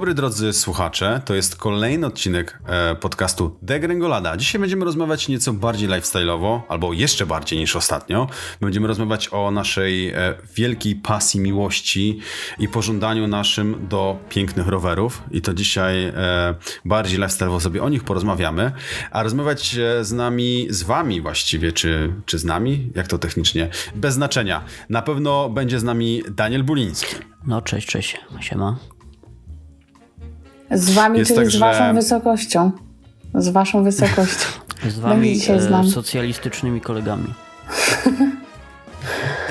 [0.00, 4.36] dobry drodzy słuchacze, to jest kolejny odcinek e, podcastu Degrengolada.
[4.36, 8.28] Dzisiaj będziemy rozmawiać nieco bardziej lifestyle'owo, albo jeszcze bardziej niż ostatnio.
[8.60, 12.20] Będziemy rozmawiać o naszej e, wielkiej pasji, miłości
[12.58, 15.22] i pożądaniu naszym do pięknych rowerów.
[15.30, 16.54] I to dzisiaj e,
[16.84, 18.72] bardziej lifestyle'owo sobie o nich porozmawiamy.
[19.10, 24.14] A rozmawiać z nami, z wami właściwie, czy, czy z nami, jak to technicznie, bez
[24.14, 24.64] znaczenia.
[24.88, 27.14] Na pewno będzie z nami Daniel Buliński.
[27.46, 28.76] No cześć, cześć, siema.
[30.70, 31.94] Z wami, Jest czyli tak, z waszą że...
[31.94, 32.70] wysokością.
[33.34, 34.46] Z waszą wysokością.
[34.88, 37.34] Z wami e, socjalistycznymi kolegami.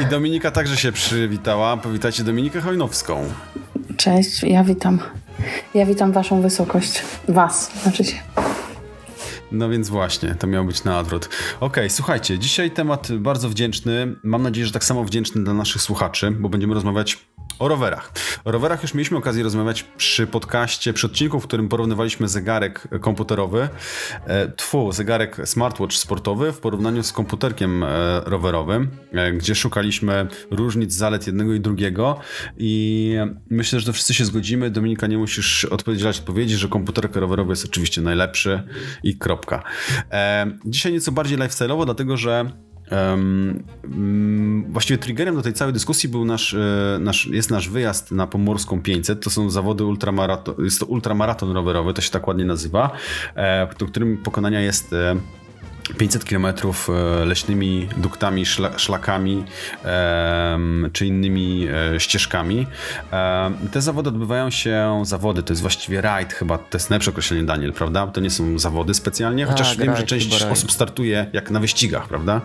[0.03, 1.77] I Dominika także się przywitała.
[1.77, 3.23] Powitajcie Dominikę Hojnowską.
[3.97, 4.99] Cześć, ja witam.
[5.73, 7.01] Ja witam waszą wysokość.
[7.27, 8.15] Was, znaczy się.
[9.51, 11.25] No więc właśnie, to miał być na odwrót.
[11.25, 14.15] Okej, okay, słuchajcie, dzisiaj temat bardzo wdzięczny.
[14.23, 17.17] Mam nadzieję, że tak samo wdzięczny dla naszych słuchaczy, bo będziemy rozmawiać
[17.59, 18.11] o rowerach.
[18.45, 23.69] O rowerach już mieliśmy okazję rozmawiać przy podcaście, przy odcinku, w którym porównywaliśmy zegarek komputerowy,
[24.25, 27.87] e, tfu, zegarek smartwatch sportowy w porównaniu z komputerkiem e,
[28.25, 32.19] rowerowym, e, gdzie szukaliśmy różnic, zalet jednego i drugiego
[32.57, 33.15] i
[33.49, 34.69] myślę, że to wszyscy się zgodzimy.
[34.69, 38.63] Dominika, nie musisz odpowiedzieć odpowiedzi, że komputerek rowerowy jest oczywiście najlepszy
[39.03, 39.63] i kropka.
[40.65, 42.51] Dzisiaj nieco bardziej lifestyle'owo, dlatego że
[42.91, 43.63] Um,
[44.69, 48.81] właściwie triggerem do tej całej dyskusji był nasz, e, nasz, jest nasz wyjazd na Pomorską
[48.81, 49.23] 500.
[49.23, 52.91] To są zawody ultramaraton, jest to ultramaraton rowerowy, to się tak ładnie nazywa,
[53.35, 55.15] e, do którym pokonania jest e,
[55.97, 58.45] 500 km e, leśnymi duktami,
[58.77, 59.43] szlakami
[60.93, 62.67] czy innymi e, ścieżkami.
[63.71, 67.73] Te zawody odbywają się, zawody to jest właściwie rajd chyba, to jest najlepsze określenie Daniel,
[67.73, 68.07] prawda?
[68.07, 72.07] To nie są zawody specjalnie, chociaż tak, wiem, że część osób startuje jak na wyścigach,
[72.07, 72.41] prawda?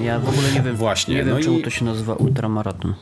[0.00, 1.14] Ja w ogóle nie wiem, Właśnie.
[1.14, 1.62] nie wiem no czemu i...
[1.62, 2.94] to się nazywa ultramaraton.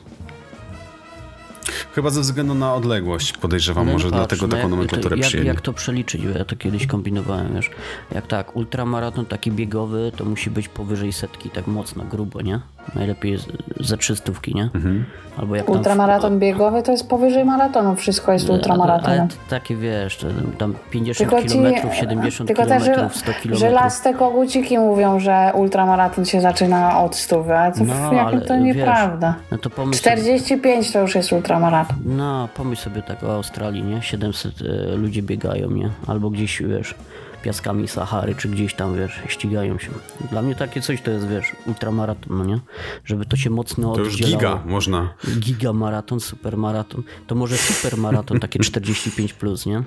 [1.95, 5.61] Chyba ze względu na odległość, podejrzewam, no, może patrz, dlatego no taką nomenklaturę jak, jak
[5.61, 6.21] to przeliczyć?
[6.35, 7.69] Ja to kiedyś kombinowałem, wiesz.
[8.11, 12.59] Jak tak, ultramaraton taki biegowy, to musi być powyżej setki, tak mocno, grubo, nie?
[12.95, 13.37] Najlepiej
[13.79, 14.63] ze trzystówki, nie?
[14.63, 15.05] Mhm.
[15.37, 16.39] Albo jak Ultramaraton w...
[16.39, 19.19] biegowy to jest powyżej maratonu, wszystko jest ultramaratonem.
[19.19, 20.25] Ale takie wiesz,
[20.57, 23.55] tam 50 km, 70 tylko km, 100 km.
[23.55, 29.35] Żelaste koguciki mówią, że ultramaraton się zaczyna od 100, ale to, no, ale, to nieprawda.
[29.51, 30.93] Wiesz, no to 45 sobie...
[30.93, 31.97] to już jest ultramaraton.
[32.05, 34.01] No, pomyśl sobie tak o Australii, nie?
[34.01, 34.65] 700 y,
[34.95, 35.89] ludzi biegają, nie?
[36.07, 36.95] Albo gdzieś, wiesz
[37.43, 39.89] piaskami Sahary, czy gdzieś tam, wiesz, ścigają się.
[40.29, 42.59] Dla mnie takie coś to jest, wiesz, ultramaraton, no nie?
[43.05, 45.13] Żeby to się mocno To już giga można.
[45.39, 47.03] Giga maraton, supermaraton.
[47.27, 49.83] To może supermaraton, takie 45+, plus, nie?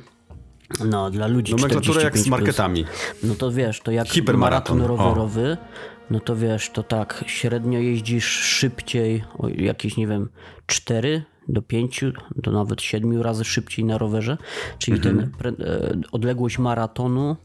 [0.85, 2.85] No, dla ludzi Nomenklatura jak z marketami.
[2.85, 3.23] Plus.
[3.23, 5.67] No to wiesz, to jak maraton rowerowy, o.
[6.11, 10.29] no to wiesz, to tak, średnio jeździsz szybciej, o jakieś, nie wiem,
[10.67, 12.05] 4 do 5,
[12.37, 14.39] do nawet 7 razy szybciej na rowerze,
[14.79, 15.33] czyli mhm.
[15.39, 17.37] ten e, odległość maratonu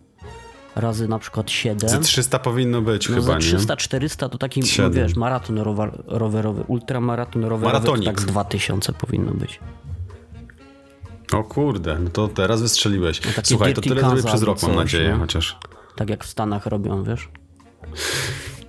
[0.76, 1.90] razy na przykład 7.
[1.90, 6.04] Za 300 powinno być no chyba, za 300, 400 to taki, no wiesz, maraton rower,
[6.08, 8.06] rowerowy, ultramaraton rowerowy Maratonik.
[8.06, 9.60] tak z 2000 powinno być.
[11.34, 13.22] O kurde, no to teraz wystrzeliłeś.
[13.26, 15.58] No Słuchaj, to tyle zrobię przez rok, mam nadzieję, chociaż.
[15.96, 17.30] Tak jak w Stanach robią, wiesz?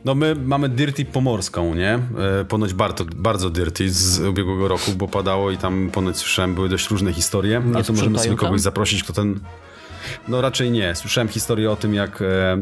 [0.04, 1.98] No my mamy Dirty Pomorską, nie?
[2.40, 6.68] E, ponoć bardzo, bardzo Dirty z ubiegłego roku, bo padało i tam ponoć słyszałem, były
[6.68, 9.40] dość różne historie, ale to możemy sobie kogoś zaprosić, kto ten...
[10.28, 10.94] No raczej nie.
[10.94, 12.58] Słyszałem historię o tym, jak e,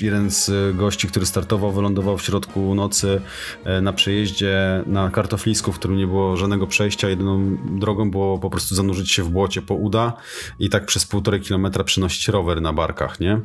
[0.00, 3.20] jeden z gości, który startował, wylądował w środku nocy
[3.64, 7.08] e, na przejeździe na kartoflisku, w którym nie było żadnego przejścia.
[7.08, 10.12] Jedyną drogą było po prostu zanurzyć się w błocie po uda
[10.58, 13.40] i tak przez półtorej kilometra przynosić rower na barkach, nie?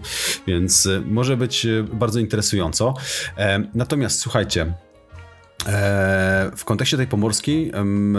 [0.48, 2.94] Więc e, może być bardzo interesująco.
[3.74, 4.74] Natomiast słuchajcie,
[6.56, 7.72] w kontekście tej pomorskiej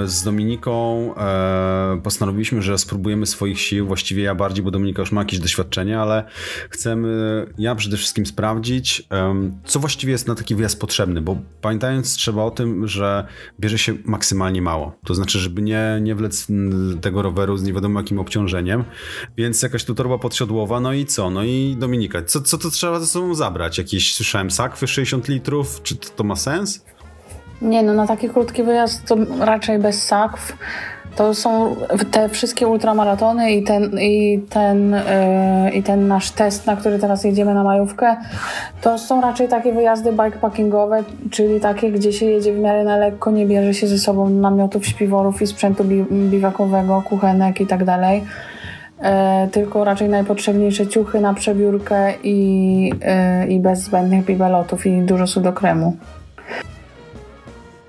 [0.04, 5.20] z Dominiką e, postanowiliśmy, że spróbujemy swoich sił, właściwie ja bardziej, bo Dominika już ma
[5.20, 6.24] jakieś doświadczenie, ale
[6.70, 9.08] chcemy ja przede wszystkim sprawdzić,
[9.64, 13.26] co właściwie jest na taki wyjazd potrzebny, bo pamiętając trzeba o tym, że
[13.60, 14.98] bierze się maksymalnie mało.
[15.04, 16.46] To znaczy, żeby nie, nie wlec
[17.00, 18.84] tego roweru z nie wiadomo jakim obciążeniem,
[19.36, 21.30] więc jakaś tu torba podsiodłowa, no i co?
[21.30, 23.78] No i Dominika, co, co to trzeba ze sobą zabrać?
[23.78, 25.80] Jakiś, słyszałem, sakwy 60 litrów?
[25.82, 26.84] Czy to, to ma sens?
[27.62, 30.56] Nie, no na taki krótki wyjazd to raczej bez sakw.
[31.16, 31.76] To są
[32.10, 34.90] te wszystkie ultramaratony i ten, i, ten,
[35.64, 38.16] yy, i ten nasz test, na który teraz jedziemy na majówkę,
[38.80, 43.30] to są raczej takie wyjazdy bikepackingowe, czyli takie, gdzie się jedzie w miarę na lekko,
[43.30, 48.24] nie bierze się ze sobą namiotów, śpiworów i sprzętu bi biwakowego, kuchenek i tak dalej.
[49.02, 49.08] Yy,
[49.52, 52.88] tylko raczej najpotrzebniejsze ciuchy na przebiórkę i,
[53.40, 55.96] yy, i bez zbędnych bibelotów i dużo sudokremu.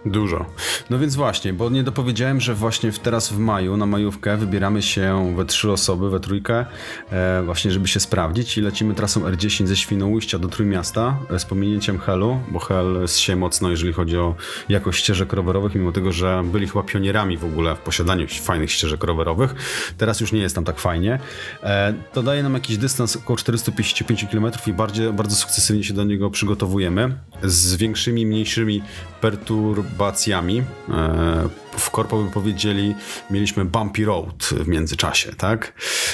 [0.05, 0.45] Dużo.
[0.89, 5.33] No więc właśnie, bo nie dopowiedziałem, że właśnie teraz w maju na majówkę wybieramy się
[5.35, 6.65] we trzy osoby, we trójkę,
[7.11, 11.45] e, właśnie żeby się sprawdzić i lecimy trasą R10 ze Świnoujścia do Trójmiasta e, z
[11.45, 14.35] pominięciem Helu, bo Hel się mocno, jeżeli chodzi o
[14.69, 19.03] jakość ścieżek rowerowych, mimo tego, że byli chyba pionierami w ogóle w posiadaniu fajnych ścieżek
[19.03, 19.55] rowerowych.
[19.97, 21.19] Teraz już nie jest tam tak fajnie.
[21.63, 26.03] E, to daje nam jakiś dystans około 455 km i bardzo, bardzo sukcesywnie się do
[26.03, 28.81] niego przygotowujemy z większymi, mniejszymi
[29.21, 29.94] perturbacjami.
[29.99, 32.95] E, w korpo by powiedzieli,
[33.31, 35.73] mieliśmy bumpy road w międzyczasie, tak?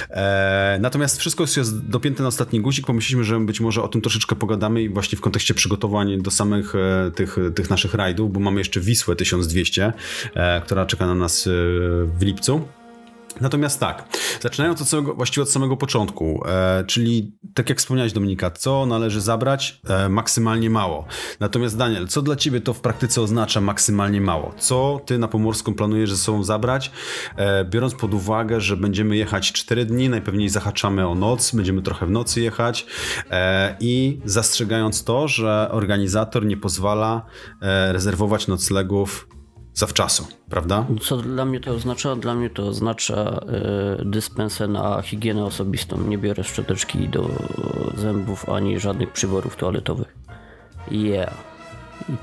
[0.10, 2.86] E, natomiast wszystko jest dopięte na ostatni guzik.
[2.86, 6.76] Pomyśleliśmy, że być może o tym troszeczkę pogadamy i właśnie w kontekście przygotowań do samych
[6.76, 9.94] e, tych, tych naszych rajdów, bo mamy jeszcze Wisłę 1200,
[10.64, 11.50] która czeka na nas
[12.18, 12.68] w lipcu.
[13.42, 18.52] Natomiast tak, zaczynając od samego, właściwie od samego początku, e, czyli tak jak wspomniałeś Dominika,
[18.52, 19.82] co należy zabrać?
[19.90, 21.06] E, maksymalnie mało.
[21.40, 24.54] Natomiast Daniel, co dla ciebie to w praktyce oznacza maksymalnie mało?
[24.60, 26.92] Co ty na Pomorską planujesz ze sobą zabrać?
[27.36, 32.06] E, biorąc pod uwagę, że będziemy jechać 4 dni, najpewniej zahaczamy o noc, będziemy trochę
[32.06, 32.86] w nocy jechać
[33.32, 37.26] e, i zastrzegając to, że organizator nie pozwala
[37.62, 39.28] e, rezerwować noclegów
[39.74, 40.86] zawczasu, prawda?
[41.02, 42.16] Co dla mnie to oznacza?
[42.16, 43.40] Dla mnie to oznacza
[44.02, 46.02] y, dyspensę na higienę osobistą.
[46.02, 47.30] Nie biorę szczoteczki do
[47.98, 50.16] zębów ani żadnych przyborów toaletowych.
[50.92, 51.51] Yeah.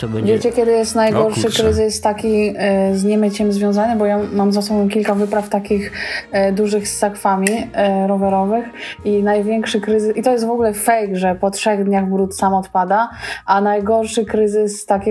[0.09, 0.33] Będzie...
[0.33, 3.97] Wiecie, kiedy jest najgorszy kryzys taki e, z niemyciem związany?
[3.97, 5.93] Bo ja mam za sobą kilka wypraw takich
[6.33, 8.65] e, dużych z sakwami e, rowerowych
[9.05, 12.55] i największy kryzys, i to jest w ogóle fake, że po trzech dniach brud sam
[12.55, 13.11] odpada,
[13.47, 15.11] a najgorszy kryzys taki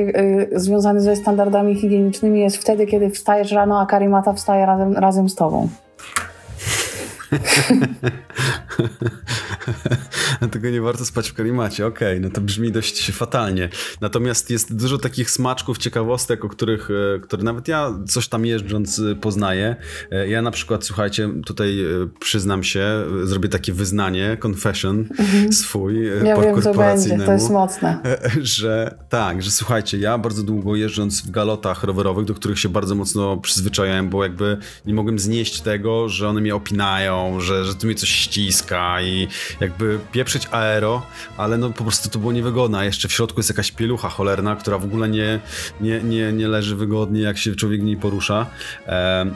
[0.52, 5.36] związany ze standardami higienicznymi jest wtedy, kiedy wstajesz rano, a karimata wstaje razem, razem z
[5.36, 5.68] tobą.
[10.40, 11.86] Dlatego nie warto spać w karimacie.
[11.86, 13.70] Okej, okay, no to brzmi dość fatalnie.
[14.02, 19.00] Natomiast jest dużo takich smaczków, ciekawostek, o których, e, które nawet ja coś tam jeżdżąc
[19.00, 19.76] e, poznaję.
[20.12, 21.78] E, ja na przykład, słuchajcie, tutaj
[22.20, 22.86] przyznam się,
[23.24, 25.54] zrobię takie wyznanie, confession mhm.
[25.54, 28.00] swój ja wiem, co będzie, to jest mocne.
[28.42, 32.96] Że tak, że słuchajcie, ja bardzo długo jeżdżąc w galotach rowerowych, do których się bardzo
[32.96, 37.88] mocno przyzwyczajałem, bo jakby nie mogłem znieść tego, że one mnie opinają, że, że tu
[37.88, 39.28] mnie coś ściska i
[39.60, 41.02] jakby pieprzyć aero,
[41.38, 44.56] ale no po prostu to było niewygodne, a jeszcze w środku jest jakaś pielucha cholerna,
[44.56, 45.40] która w ogóle nie,
[45.82, 48.46] nie, nie, nie leży wygodnie, jak się człowiek w niej porusza.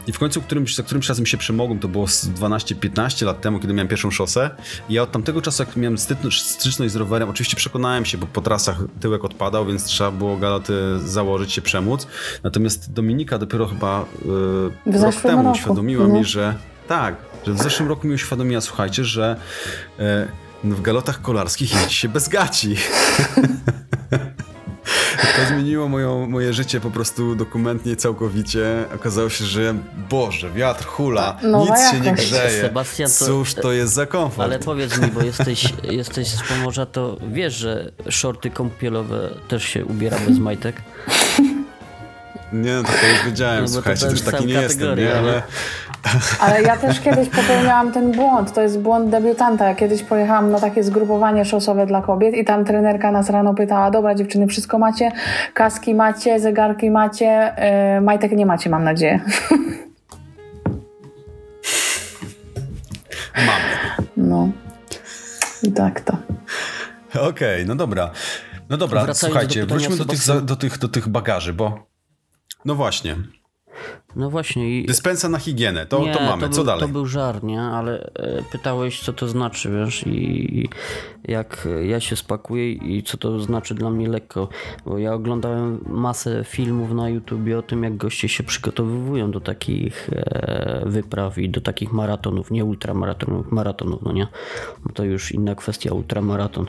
[0.07, 3.73] I w końcu którymś, za którymś czasem się przemogłem, to było 12-15 lat temu, kiedy
[3.73, 4.49] miałem pierwszą szosę
[4.89, 8.41] i ja od tamtego czasu, jak miałem styczność z rowerem, oczywiście przekonałem się, bo po
[8.41, 12.07] trasach tyłek odpadał, więc trzeba było galoty założyć, się przemóc.
[12.43, 14.05] Natomiast Dominika dopiero chyba
[14.85, 15.51] yy, rok temu roku.
[15.51, 16.19] uświadomiła mhm.
[16.19, 16.55] mi, że
[16.87, 17.15] tak,
[17.47, 19.35] że w zeszłym roku mi uświadomiła, słuchajcie, że
[19.99, 20.27] e,
[20.63, 22.75] no w galotach kolarskich jeździ się bez gaci.
[25.35, 28.85] To zmieniło moją, moje życie po prostu dokumentnie, całkowicie.
[28.95, 29.75] Okazało się, że
[30.09, 32.61] Boże, wiatr hula, no, nic się nie grzeje.
[32.61, 34.45] Sebastian, to, Cóż to jest za komfort?
[34.45, 39.85] Ale powiedz mi, bo jesteś, jesteś z Pomorza, to wiesz, że shorty kąpielowe też się
[39.85, 40.81] ubiera bez majtek?
[42.53, 45.15] Nie, no to, to już wiedziałem, no, słuchajcie, też taki nie jestem, nie?
[45.15, 45.43] Ale,
[46.39, 48.53] ale ja też kiedyś popełniałam ten błąd.
[48.53, 49.67] To jest błąd debiutanta.
[49.67, 53.91] Ja kiedyś pojechałam na takie zgrupowanie szosowe dla kobiet i tam trenerka nas rano pytała,
[53.91, 55.11] dobra dziewczyny, wszystko macie?
[55.53, 57.55] Kaski macie, zegarki macie,
[57.95, 59.19] yy, majtek nie macie, mam nadzieję.
[63.35, 64.01] Mamy.
[64.17, 64.49] No.
[65.63, 66.17] I tak to.
[67.09, 68.11] Okej, okay, no dobra.
[68.69, 71.87] No dobra, słuchajcie, do wróćmy do tych, do, tych, do tych bagaży, bo
[72.65, 73.15] no właśnie.
[74.15, 74.79] No właśnie.
[74.79, 74.85] I...
[74.85, 76.41] Dyspensa na higienę, to, nie, to mamy.
[76.41, 76.81] To co dalej?
[76.81, 77.61] To był żar, nie?
[77.61, 80.69] Ale e, pytałeś, co to znaczy, wiesz, i
[81.23, 84.49] jak ja się spakuję i co to znaczy dla mnie lekko.
[84.85, 90.09] Bo ja oglądałem masę filmów na YouTubie o tym, jak goście się przygotowywują do takich
[90.13, 94.27] e, wypraw i do takich maratonów, nie ultramaratonów, maratonów, no nie?
[94.93, 96.65] To już inna kwestia, ultramaraton.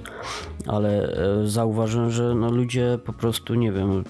[0.66, 4.04] Ale e, zauważyłem, że no ludzie po prostu, nie wiem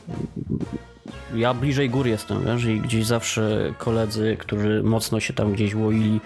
[1.34, 6.20] ja bliżej gór jestem, wiesz, i gdzieś zawsze koledzy, którzy mocno się tam gdzieś łoili,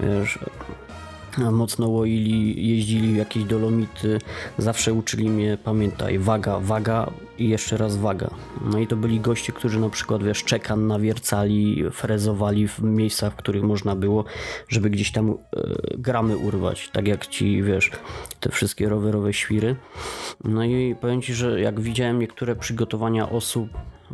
[0.00, 0.38] wiesz,
[1.38, 4.18] mocno łoili, jeździli w jakieś dolomity,
[4.58, 8.30] zawsze uczyli mnie, pamiętaj, waga, waga i jeszcze raz waga.
[8.64, 13.36] No i to byli goście, którzy na przykład, wiesz, czekan nawiercali, frezowali w miejscach, w
[13.36, 14.24] których można było,
[14.68, 15.36] żeby gdzieś tam e,
[15.98, 17.90] gramy urwać, tak jak ci, wiesz,
[18.40, 19.76] te wszystkie rowerowe świry.
[20.44, 23.68] No i powiem ci, że jak widziałem niektóre przygotowania osób,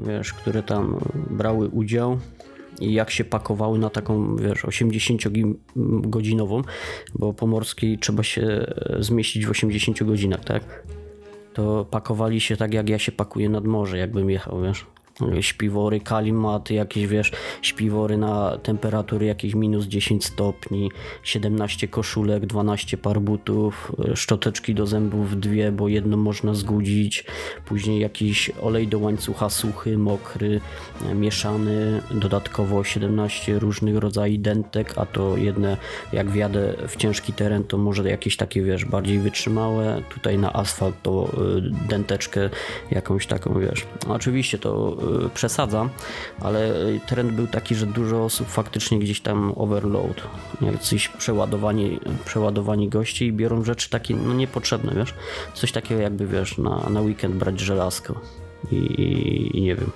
[0.06, 1.00] wiesz, które tam
[1.30, 2.18] brały udział
[2.80, 6.62] i jak się pakowały na taką, wiesz, 80-godzinową,
[7.14, 10.82] bo po morskiej trzeba się e, zmieścić w 80 godzinach, tak?
[11.54, 14.86] To pakowali się tak, jak ja się pakuję nad morze, jakbym jechał, wiesz.
[15.40, 17.32] Śpiwory kalimat, jakieś wiesz,
[17.62, 20.90] śpiwory na temperatury jakieś minus 10 stopni,
[21.22, 27.24] 17 koszulek, 12 par butów, szczoteczki do zębów dwie, bo jedno można zgudzić,
[27.66, 30.60] później jakiś olej do łańcucha suchy, mokry,
[31.14, 35.76] mieszany, dodatkowo 17 różnych rodzajów dentek, a to jedne
[36.12, 41.02] jak wjadę w ciężki teren, to może jakieś takie wiesz, bardziej wytrzymałe, tutaj na asfalt
[41.02, 42.50] to y, denteczkę
[42.90, 43.86] jakąś taką wiesz.
[44.08, 44.96] Oczywiście to
[45.34, 45.90] przesadzam,
[46.40, 46.74] ale
[47.06, 50.22] trend był taki, że dużo osób faktycznie gdzieś tam overload,
[50.60, 55.14] jacyś przeładowani, przeładowani gości i biorą rzeczy takie no niepotrzebne, wiesz,
[55.54, 58.20] coś takiego jakby, wiesz, na, na weekend brać żelazko
[58.72, 59.90] i, i, i nie wiem.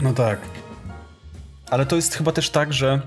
[0.00, 0.40] No tak.
[1.70, 3.00] Ale to jest chyba też tak, że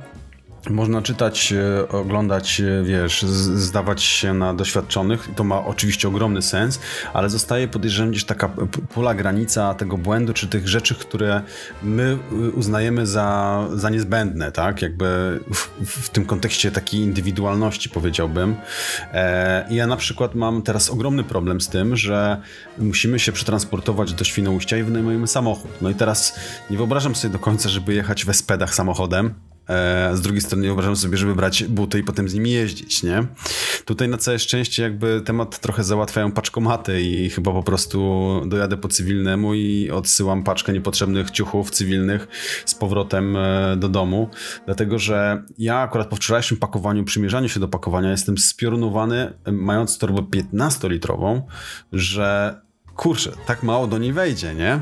[0.69, 5.29] można czytać, e, oglądać, e, wiesz, zdawać się na doświadczonych.
[5.35, 6.79] To ma oczywiście ogromny sens,
[7.13, 8.49] ale zostaje podejrzewam gdzieś taka
[8.93, 11.41] pula granica tego błędu, czy tych rzeczy, które
[11.83, 12.17] my
[12.55, 14.81] uznajemy za, za niezbędne, tak?
[14.81, 18.55] Jakby w, w tym kontekście takiej indywidualności powiedziałbym.
[19.13, 22.41] E, ja na przykład mam teraz ogromny problem z tym, że
[22.77, 25.71] musimy się przetransportować do Świnoujścia i wynajmujemy samochód.
[25.81, 29.33] No i teraz nie wyobrażam sobie do końca, żeby jechać we spedach samochodem,
[30.13, 33.27] z drugiej strony wyobrażam sobie, żeby brać buty i potem z nimi jeździć, nie?
[33.85, 38.87] Tutaj na całe szczęście jakby temat trochę załatwiają paczkomaty i chyba po prostu dojadę po
[38.87, 42.27] cywilnemu i odsyłam paczkę niepotrzebnych ciuchów cywilnych
[42.65, 44.29] z powrotem e, do domu,
[44.65, 50.21] dlatego że ja akurat po wczorajszym pakowaniu, przymierzaniu się do pakowania jestem spiorunowany, mając torbę
[50.21, 51.41] 15-litrową,
[51.93, 52.64] że
[52.95, 54.79] kurczę, tak mało do niej wejdzie, nie?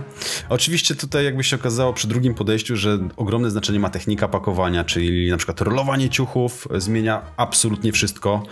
[0.49, 5.31] Oczywiście tutaj jakby się okazało przy drugim podejściu, że ogromne znaczenie ma technika pakowania, czyli
[5.31, 8.43] na przykład rolowanie ciuchów zmienia absolutnie wszystko.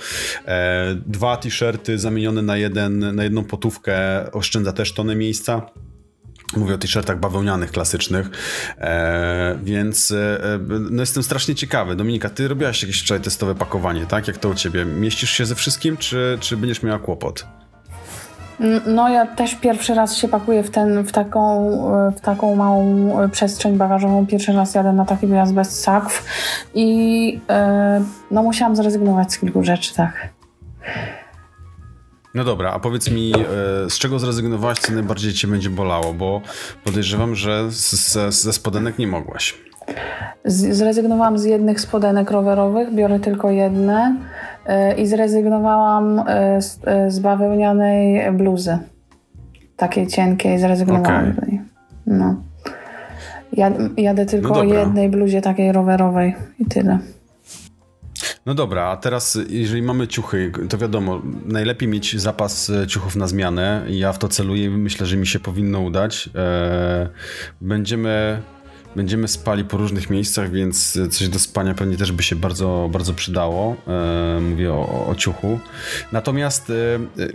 [0.46, 3.94] E, dwa t-shirty zamienione na, jeden, na jedną potówkę
[4.32, 5.62] oszczędza też tonę miejsca.
[6.58, 8.30] Mówię o t-shirtach bawełnianych, klasycznych,
[8.78, 10.60] e, więc e,
[10.92, 11.96] no jestem strasznie ciekawy.
[11.96, 14.28] Dominika, ty robiłaś jakieś wczoraj testowe pakowanie, tak?
[14.28, 14.86] Jak to u ciebie?
[14.86, 17.46] Mieścisz się ze wszystkim, czy, czy będziesz miała kłopot?
[18.86, 21.72] No ja też pierwszy raz się pakuję w, ten, w, taką,
[22.18, 24.28] w taką małą e, przestrzeń bagażową.
[24.28, 26.26] Pierwszy raz jadę na taki wyjazd bez sakw
[26.74, 30.30] i yy, no musiałam zrezygnować z kilku rzeczy, tak.
[32.34, 36.42] No dobra, a powiedz mi, e, z czego zrezygnowałaś, co najbardziej cię będzie bolało, bo
[36.84, 39.58] podejrzewam, że ze, ze spodenek nie mogłaś.
[40.46, 44.16] Z, zrezygnowałam z jednych spodenek rowerowych, biorę tylko jedne.
[44.66, 48.78] E, i zrezygnowałam e, z, e, z bawełnianej bluzy.
[49.78, 51.34] Takiej cienkiej, zrezygnowałam okay.
[51.34, 51.62] z niej.
[52.08, 52.36] No.
[53.54, 57.00] Jad, jadę tylko no o jednej bluzie takiej rowerowej i tyle.
[58.46, 63.86] No dobra, a teraz jeżeli mamy ciuchy, to wiadomo, najlepiej mieć zapas ciuchów na zmianę.
[63.90, 66.30] Ja w to celuję i myślę, że mi się powinno udać.
[67.62, 68.42] Będziemy
[68.96, 73.14] Będziemy spali po różnych miejscach, więc coś do spania pewnie też by się bardzo, bardzo
[73.14, 73.76] przydało.
[73.88, 75.60] E, mówię o, o ciuchu.
[76.12, 76.74] Natomiast e,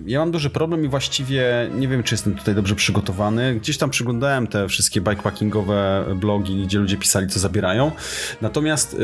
[0.06, 3.54] ja mam duży problem i właściwie nie wiem, czy jestem tutaj dobrze przygotowany.
[3.54, 7.92] Gdzieś tam przyglądałem te wszystkie bikepackingowe blogi, gdzie ludzie pisali, co zabierają.
[8.40, 8.96] Natomiast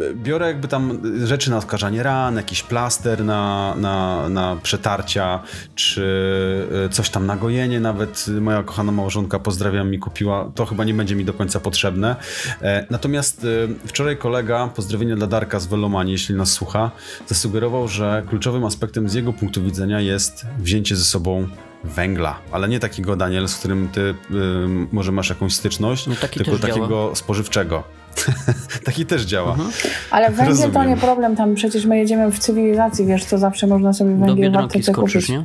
[0.00, 5.42] e, biorę jakby tam rzeczy na odkażanie ran, jakiś plaster na, na, na przetarcia,
[5.74, 6.10] czy
[6.90, 7.80] coś tam na gojenie.
[7.80, 10.50] Nawet moja kochana małżonka, pozdrawiam, mi kupiła.
[10.54, 12.16] To chyba nie będzie mi do końca potrzebne potrzebne.
[12.62, 16.90] E, natomiast e, wczoraj kolega, pozdrowienia dla Darka z Velomanii, jeśli nas słucha,
[17.26, 21.48] zasugerował, że kluczowym aspektem z jego punktu widzenia jest wzięcie ze sobą
[21.84, 24.14] węgla, ale nie takiego, Daniel, z którym ty y,
[24.92, 27.14] może masz jakąś styczność, no, tylko takiego działa.
[27.14, 27.82] spożywczego.
[28.84, 29.52] taki też działa.
[29.52, 29.70] Mhm.
[30.10, 30.72] Ale węgiel Rozumiem.
[30.72, 34.52] to nie problem, tam przecież my jedziemy w cywilizacji, wiesz, to zawsze można sobie węgiel
[34.52, 35.28] w aptece kupić.
[35.28, 35.44] Nie?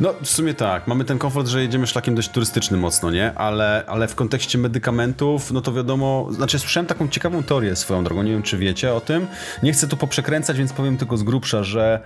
[0.00, 0.86] No, w sumie tak.
[0.86, 3.34] Mamy ten komfort, że jedziemy szlakiem dość turystycznym mocno, nie?
[3.34, 8.22] Ale, ale w kontekście medykamentów, no to wiadomo, znaczy słyszałem taką ciekawą teorię swoją drogą,
[8.22, 9.26] nie wiem czy wiecie o tym.
[9.62, 12.00] Nie chcę tu poprzekręcać, więc powiem tylko z grubsza, że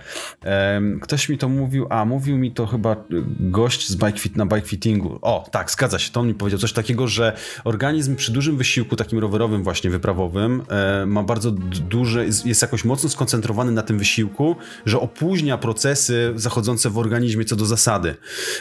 [1.01, 2.95] ktoś mi to mówił, a mówił mi to chyba
[3.39, 5.19] gość z bike fit, na bike fittingu.
[5.21, 8.95] O, tak, zgadza się, to on mi powiedział coś takiego, że organizm przy dużym wysiłku,
[8.95, 11.51] takim rowerowym właśnie, wyprawowym, e, ma bardzo
[11.89, 17.55] duże, jest jakoś mocno skoncentrowany na tym wysiłku, że opóźnia procesy zachodzące w organizmie co
[17.55, 18.15] do zasady.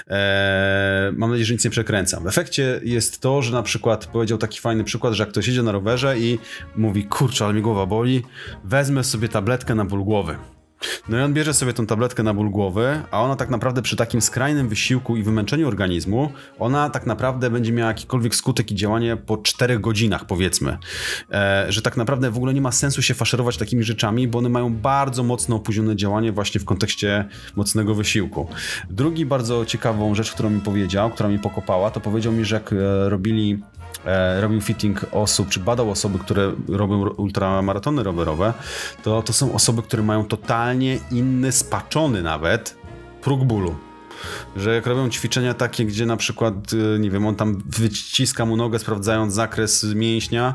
[0.08, 2.24] Eee, mam nadzieję, że nic nie przekręcam.
[2.24, 5.62] W efekcie jest to, że na przykład powiedział taki fajny przykład, że jak ktoś jedzie
[5.62, 6.38] na rowerze i
[6.76, 8.22] mówi, kurczę, ale mi głowa boli,
[8.64, 10.36] wezmę sobie tabletkę na ból głowy.
[11.08, 13.96] No i on bierze sobie tą tabletkę na ból głowy, a ona tak naprawdę przy
[13.96, 19.16] takim skrajnym wysiłku i wymęczeniu organizmu, ona tak naprawdę będzie miała jakikolwiek skutek i działanie
[19.16, 20.78] po 4 godzinach, powiedzmy.
[21.32, 24.48] E, że tak naprawdę w ogóle nie ma sensu się faszerować takimi rzeczami, bo one
[24.48, 28.48] mają bardzo mocno opóźnione działanie właśnie w kontekście mocnego wysiłku.
[28.90, 32.72] Drugi bardzo ciekawą rzecz, którą mi powiedział, która mi pokopała, to powiedział mi, że jak
[32.72, 33.62] e, robili
[34.40, 38.52] robił fitting osób, czy badał osoby, które robią ultramaratony rowerowe,
[39.02, 42.76] to to są osoby, które mają totalnie inny, spaczony nawet
[43.22, 43.74] próg bólu.
[44.56, 46.54] Że jak robią ćwiczenia takie, gdzie na przykład,
[46.94, 50.54] e, nie wiem, on tam wyciska mu nogę, sprawdzając zakres mięśnia,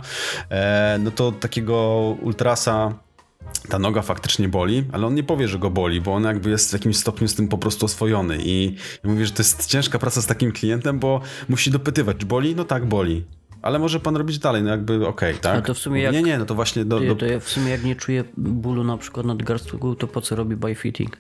[0.49, 1.75] e, no to takiego
[2.21, 3.04] ultrasa
[3.69, 6.69] ta noga faktycznie boli, ale on nie powie, że go boli, bo on jakby jest
[6.69, 10.21] w jakimś stopniu z tym po prostu oswojony i, mówi, że to jest ciężka praca
[10.21, 12.55] z takim klientem, bo musi dopytywać, czy boli?
[12.55, 13.23] No tak, boli.
[13.61, 15.65] Ale może pan robić dalej, no jakby okej, okay, tak?
[15.65, 16.85] to w sumie jak, nie, nie, no to właśnie...
[16.85, 17.15] Do, do...
[17.15, 20.55] To ja w sumie jak nie czuję bólu na przykład nadgarstku, to po co robi
[20.55, 21.17] byfitting?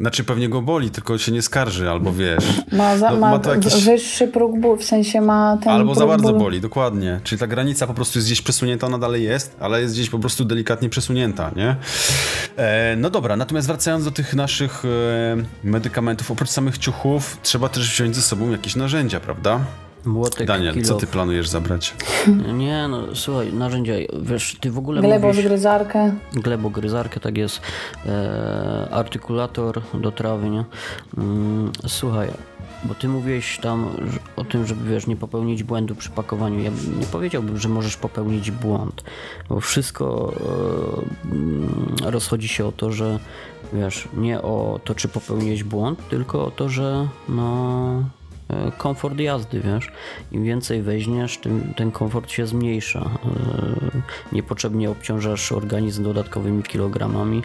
[0.00, 2.44] Znaczy pewnie go boli, tylko się nie skarży, albo wiesz.
[2.72, 3.84] Ma, za, no, ma, ma jakiś...
[3.84, 6.38] wyższy próg bólu, w sensie ma ten Albo za bardzo bólu.
[6.38, 7.20] boli, dokładnie.
[7.24, 10.18] Czyli ta granica po prostu jest gdzieś przesunięta, ona dalej jest, ale jest gdzieś po
[10.18, 11.76] prostu delikatnie przesunięta, nie?
[12.56, 14.88] E, no dobra, natomiast wracając do tych naszych e,
[15.64, 19.60] medykamentów, oprócz samych ciuchów, trzeba też wziąć ze sobą jakieś narzędzia, prawda?
[20.04, 20.86] Młotek, Daniel, kilo.
[20.86, 21.94] co ty planujesz zabrać?
[22.58, 23.92] Nie, no słuchaj, narzędzia,
[24.22, 26.14] wiesz, ty w ogóle Glebogryzarkę.
[26.32, 27.60] Glebogryzarkę, tak jest.
[28.06, 30.64] E, artykulator do trawy, nie?
[31.18, 32.28] Mm, słuchaj,
[32.84, 33.88] bo ty mówiłeś tam
[34.36, 36.60] o tym, żeby wiesz, nie popełnić błędu przy pakowaniu.
[36.60, 39.04] Ja nie powiedziałbym, że możesz popełnić błąd,
[39.48, 40.32] bo wszystko
[42.02, 43.18] e, rozchodzi się o to, że
[43.72, 48.19] wiesz, nie o to, czy popełniłeś błąd, tylko o to, że no
[48.78, 49.88] komfort jazdy, wiesz.
[50.32, 53.00] Im więcej weźmiesz, tym ten komfort się zmniejsza.
[53.00, 54.00] E,
[54.32, 57.42] niepotrzebnie obciążasz organizm dodatkowymi kilogramami.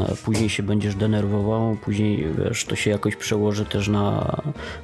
[0.00, 4.36] E, później się będziesz denerwował, później wiesz, to się jakoś przełoży też na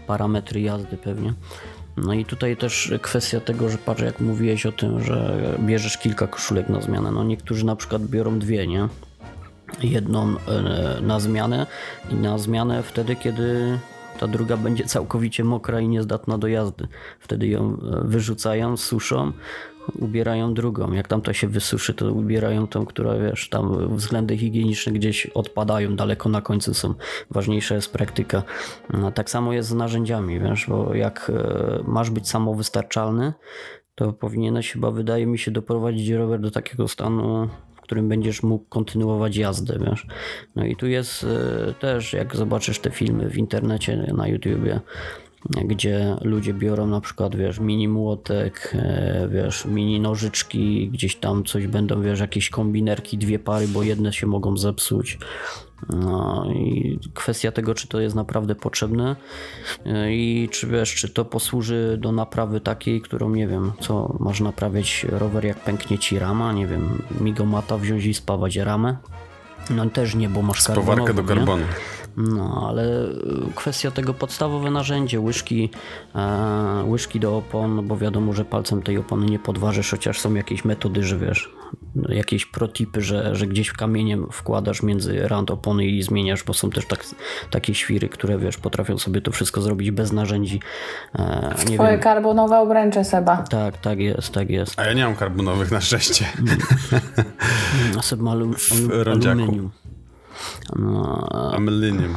[0.06, 1.34] parametry jazdy pewnie.
[1.96, 6.26] No i tutaj też kwestia tego, że patrz, jak mówiłeś o tym, że bierzesz kilka
[6.26, 7.10] koszulek na zmianę.
[7.10, 8.88] No niektórzy na przykład biorą dwie, nie?
[9.82, 10.34] Jedną
[11.02, 11.66] na zmianę
[12.10, 13.78] i na zmianę wtedy, kiedy
[14.20, 16.88] ta druga będzie całkowicie mokra i niezdatna do jazdy.
[17.20, 19.32] Wtedy ją e, wyrzucają, suszą,
[19.98, 20.92] ubierają drugą.
[20.92, 26.28] Jak tamta się wysuszy, to ubierają tą, która wiesz, tam względy higieniczne gdzieś odpadają, daleko
[26.28, 26.94] na końcu są.
[27.30, 28.42] Ważniejsza jest praktyka.
[28.92, 33.32] No, tak samo jest z narzędziami, wiesz, bo jak e, masz być samowystarczalny,
[33.94, 37.48] to powinieneś chyba, wydaje mi się, doprowadzić rower do takiego stanu,
[37.92, 40.06] którym będziesz mógł kontynuować jazdę, wiesz.
[40.56, 44.80] No i tu jest e, też, jak zobaczysz te filmy w internecie, na YouTubie,
[45.64, 51.66] gdzie ludzie biorą na przykład, wiesz, mini młotek, e, wiesz, mini nożyczki, gdzieś tam coś
[51.66, 55.18] będą, wiesz, jakieś kombinerki, dwie pary, bo jedne się mogą zepsuć.
[55.88, 59.16] No i kwestia tego, czy to jest naprawdę potrzebne
[59.86, 64.40] e, i czy wiesz, czy to posłuży do naprawy takiej, którą nie wiem, co masz
[64.40, 68.96] naprawiać rower, jak pęknie ci rama, nie wiem, migomata wziąć i spawać ramę.
[69.70, 71.64] No też nie, bo masz Spawarkę do karbonu.
[72.16, 73.14] No, ale y,
[73.54, 75.70] kwestia tego podstawowe narzędzie, łyżki,
[76.14, 80.64] e, łyżki do opon, bo wiadomo, że palcem tej opony nie podważysz, chociaż są jakieś
[80.64, 81.50] metody, że wiesz,
[82.08, 86.70] jakieś protipy, że, że gdzieś w kamieniem wkładasz między rand opony i zmieniasz, bo są
[86.70, 87.04] też tak,
[87.50, 90.60] takie świry, które wiesz, potrafią sobie to wszystko zrobić bez narzędzi.
[91.18, 92.00] E, nie Twoje wiem.
[92.00, 93.36] karbonowe obręcze, Seba.
[93.36, 94.80] Tak, tak jest, tak jest.
[94.80, 96.24] A ja nie mam karbonowych na szczęście.
[97.98, 99.70] A Seb ma alum, alum, aluminium.
[100.76, 102.14] No, a Millennium.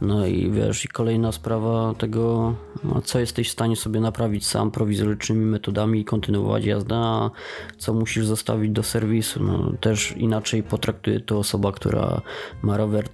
[0.00, 2.54] No i wiesz, i kolejna sprawa tego,
[2.84, 7.30] no, co jesteś w stanie sobie naprawić sam prowizorycznymi metodami i kontynuować jazdę, a
[7.78, 9.42] co musisz zostawić do serwisu.
[9.42, 12.20] No, też inaczej potraktuje to osoba, która
[12.62, 13.04] ma rower,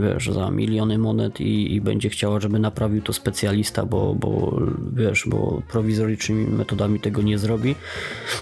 [0.00, 4.60] wiesz, za miliony monet i, i będzie chciała, żeby naprawił to specjalista, bo, bo
[4.92, 7.74] wiesz, bo prowizorycznymi metodami tego nie zrobi.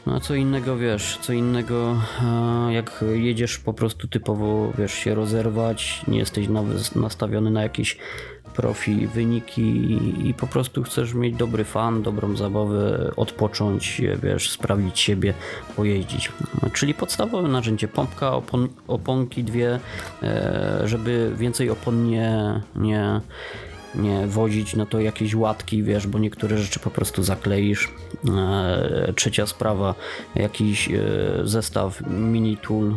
[0.07, 1.97] No a co innego, wiesz, co innego,
[2.71, 6.49] jak jedziesz po prostu typowo, wiesz, się rozerwać, nie jesteś
[6.95, 7.90] nastawiony na jakieś
[8.57, 15.01] profi, wyniki i, i, po prostu chcesz mieć dobry fan, dobrą zabawę, odpocząć, wiesz, sprawdzić
[15.01, 15.35] siebie,
[15.77, 16.33] pojeździć.
[16.73, 19.81] Czyli podstawowe narzędzie, pompka, opon, oponki dwie,
[20.23, 23.21] e, żeby więcej opon nie, nie
[23.95, 27.89] nie wozić, no to jakieś łatki, wiesz, bo niektóre rzeczy po prostu zakleisz.
[28.29, 29.95] E, trzecia sprawa,
[30.35, 30.93] jakiś e,
[31.45, 32.95] zestaw mini tool,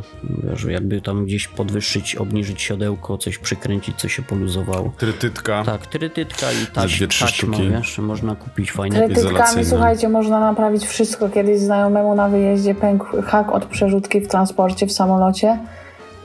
[0.70, 4.94] jakby tam gdzieś podwyższyć, obniżyć siodełko, coś przykręcić, co się poluzowało.
[4.98, 5.64] Trytytka.
[5.66, 11.30] Tak, trytytka i taś, taśma, wiesz, można kupić fajne Trytytkami, słuchajcie, można naprawić wszystko.
[11.30, 15.60] Kiedyś znajomemu na wyjeździe pękł hak od przerzutki w transporcie, w samolocie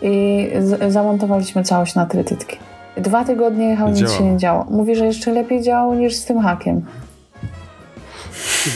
[0.02, 0.48] i
[0.88, 2.56] zamontowaliśmy całość na trytytki.
[2.96, 4.66] Dwa tygodnie jechał, nic się nie działo.
[4.70, 6.82] Mówi, że jeszcze lepiej działało niż z tym hakiem.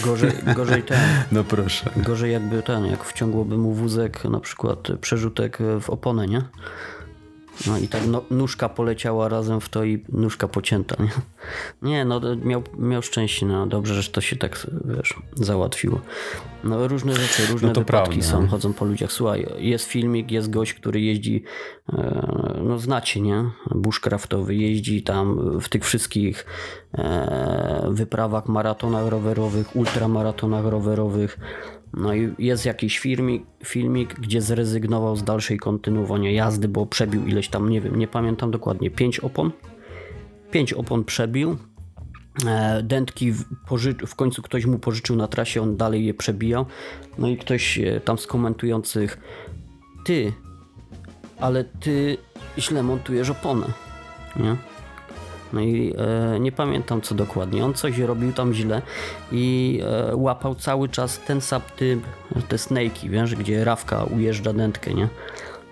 [0.04, 0.98] Gorzej, gorzej ten.
[1.32, 1.90] No proszę.
[1.96, 6.42] Gorzej jakby ten, jak wciągłoby mu wózek, na przykład przerzutek w oponę, nie?
[7.66, 11.10] No i tak no, nóżka poleciała razem w to i nóżka pocięta, nie?
[11.90, 16.00] Nie, no miał, miał szczęście, no dobrze, że to się tak, wiesz, załatwiło.
[16.64, 18.26] No różne rzeczy, różne no wypadki prawda.
[18.26, 19.12] są, chodzą po ludziach.
[19.12, 21.44] Słuchaj, jest filmik, jest gość, który jeździ,
[21.92, 23.44] e, no znacie, nie?
[23.70, 26.46] Bushcraftowy, jeździ tam w tych wszystkich
[26.94, 31.38] e, wyprawach, maratonach rowerowych, ultramaratonach rowerowych,
[31.94, 37.48] no i jest jakiś filmik, filmik, gdzie zrezygnował z dalszej kontynuowania jazdy, bo przebił ileś
[37.48, 39.50] tam, nie wiem, nie pamiętam dokładnie, 5 opon.
[40.50, 41.56] 5 opon przebił.
[42.46, 43.44] E, dętki w,
[44.06, 46.66] w, końcu ktoś mu pożyczył na trasie, on dalej je przebijał.
[47.18, 49.18] No i ktoś e, tam z komentujących,
[50.04, 50.32] ty,
[51.40, 52.16] ale ty
[52.58, 53.66] źle montujesz oponę.
[54.36, 54.56] Nie?
[55.52, 55.94] No i
[56.34, 57.64] e, nie pamiętam co dokładnie.
[57.64, 58.82] On coś robił tam źle
[59.32, 62.00] i e, łapał cały czas ten sam typ,
[62.48, 65.08] te snake'i, wiesz, gdzie rawka ujeżdża dętkę, nie?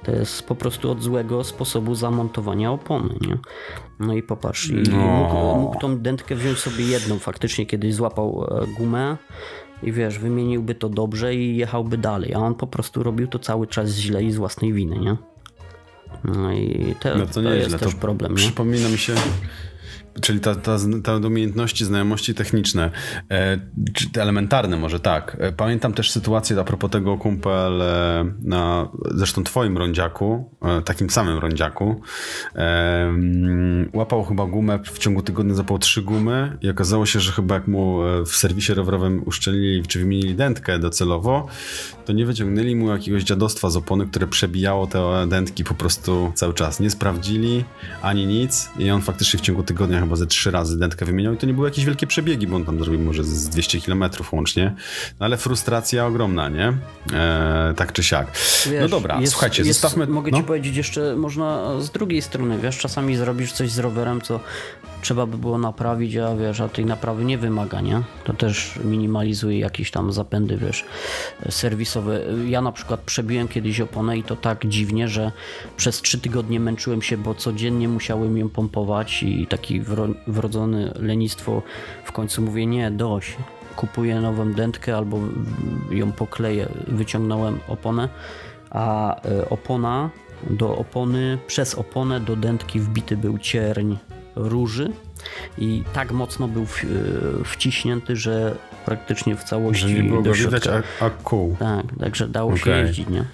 [0.03, 3.38] To jest po prostu od złego sposobu zamontowania opony, nie?
[4.01, 4.97] No i popatrz, i no.
[4.97, 9.16] mógł, mógł tą dętkę wziąć sobie jedną, faktycznie kiedyś złapał e, gumę
[9.83, 13.66] i wiesz, wymieniłby to dobrze i jechałby dalej, a on po prostu robił to cały
[13.66, 15.16] czas źle i z własnej winy, nie?
[16.25, 18.33] No i te, no to, to jest też problem.
[18.33, 18.38] Nie?
[18.38, 19.14] Przypomina mi się
[20.20, 22.90] Czyli ta, ta, ta umiejętności, znajomości techniczne,
[23.31, 23.59] e,
[23.94, 25.37] czy elementarne może tak.
[25.40, 31.11] E, pamiętam też sytuację a propos tego kumpel e, na zresztą twoim rondziaku, e, takim
[31.11, 32.01] samym rondziaku.
[32.55, 32.59] E,
[33.03, 37.55] mm, łapał chyba gumę, w ciągu tygodnia zapał trzy gumy i okazało się, że chyba
[37.55, 41.46] jak mu w serwisie rowerowym uszczelnili czy wymienili dętkę docelowo,
[42.05, 46.55] to nie wyciągnęli mu jakiegoś dziadostwa z opony, które przebijało te dętki po prostu cały
[46.55, 46.81] czas.
[46.81, 47.64] Nie sprawdzili
[48.03, 51.37] ani nic i on faktycznie w ciągu tygodnia chyba ze trzy razy dętkę wymieniał i
[51.37, 54.75] to nie były jakieś wielkie przebiegi, bo on tam zrobił może z 200 km łącznie,
[55.21, 56.73] no ale frustracja ogromna, nie?
[57.13, 58.27] E, tak czy siak.
[58.67, 60.07] No wiesz, no dobra, jest, słuchajcie, jest, zostawmy...
[60.07, 60.39] Mogę no?
[60.39, 64.41] ci powiedzieć jeszcze, można z drugiej strony, wiesz, czasami zrobisz coś z rowerem, co
[65.03, 68.03] trzeba by było naprawić, a wiesz, a tej naprawy nie wymaga, nie?
[68.25, 70.85] To też minimalizuje jakieś tam zapędy, wiesz,
[71.51, 72.21] serwisowe.
[72.47, 75.33] Ja na przykład przebiłem kiedyś oponę i to tak dziwnie, że
[75.77, 79.81] przez trzy tygodnie męczyłem się, bo codziennie musiałem ją pompować i taki
[80.27, 81.63] wrodzony lenistwo
[82.05, 83.37] w końcu mówię nie, dość.
[83.77, 85.19] Kupuję nową dętkę albo
[85.91, 86.69] ją pokleję.
[86.89, 88.09] Wyciągnąłem oponę,
[88.71, 90.11] a e, opona
[90.51, 93.97] do opony, przez oponę do dętki wbity był cierń
[94.37, 94.93] róży
[95.59, 96.87] i tak mocno był w, e,
[97.45, 98.55] wciśnięty, że
[98.87, 101.57] praktycznie w całości że nie było do widać, a, a kół.
[101.59, 102.62] Tak, także dało okay.
[102.62, 103.25] się jeździć, nie?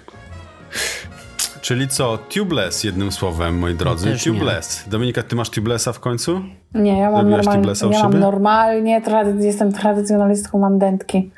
[1.61, 2.17] Czyli co?
[2.17, 4.09] Tubeless jednym słowem, moi drodzy.
[4.09, 4.85] No tubeless.
[4.85, 4.91] Nie.
[4.91, 6.41] Dominika, ty masz tubelessa w końcu?
[6.75, 11.31] Nie, ja mam, normalnie, ja mam normalnie, trady jestem tradycjonalistką, mam dętki.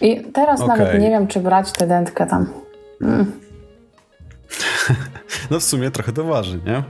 [0.00, 0.78] I teraz okay.
[0.78, 2.46] nawet nie wiem, czy brać tę dętkę tam.
[3.02, 3.32] Mm.
[5.50, 6.82] no w sumie trochę to waży, nie?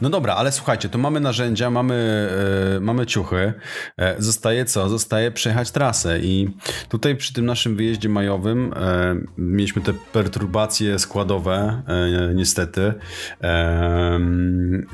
[0.00, 2.28] No dobra, ale słuchajcie, to mamy narzędzia, mamy,
[2.76, 3.52] e, mamy ciuchy.
[3.96, 4.88] E, zostaje co?
[4.88, 6.48] Zostaje przejechać trasę i
[6.88, 12.94] tutaj przy tym naszym wyjeździe majowym e, mieliśmy te perturbacje składowe, e, niestety.
[13.42, 14.18] E,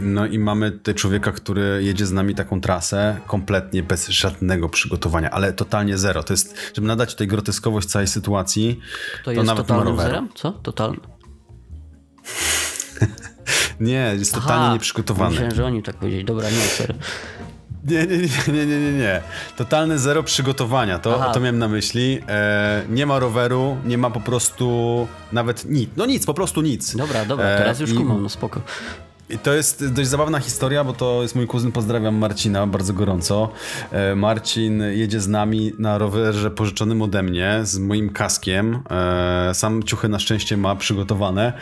[0.01, 5.31] no i mamy tutaj człowieka, który jedzie z nami taką trasę kompletnie bez żadnego przygotowania,
[5.31, 6.23] ale totalnie zero.
[6.23, 8.81] To jest, żeby nadać tutaj groteskowość całej sytuacji,
[9.19, 10.29] to, to jest nawet totalnym zerem?
[10.35, 10.53] Co?
[10.53, 10.99] Totalny?
[13.81, 15.31] Nie, jest totalnie Aha, nieprzygotowany.
[15.31, 16.25] Myślałem, że oni tak powiedzieli.
[16.25, 16.95] Dobra, nie, sorry.
[17.85, 18.17] Nie, nie,
[18.53, 19.21] nie, nie, nie, nie.
[19.57, 22.21] Totalne zero przygotowania, to, to miałem na myśli.
[22.29, 25.91] E, nie ma roweru, nie ma po prostu nawet nic.
[25.97, 26.97] No nic, po prostu nic.
[26.97, 28.61] Dobra, dobra, e, teraz już e, kumam, no spoko.
[29.33, 33.49] I to jest dość zabawna historia, bo to jest mój kuzyn, pozdrawiam Marcina bardzo gorąco.
[33.91, 38.83] E, Marcin jedzie z nami na rowerze pożyczonym ode mnie, z moim kaskiem.
[38.91, 41.53] E, sam ciuchy na szczęście ma przygotowane.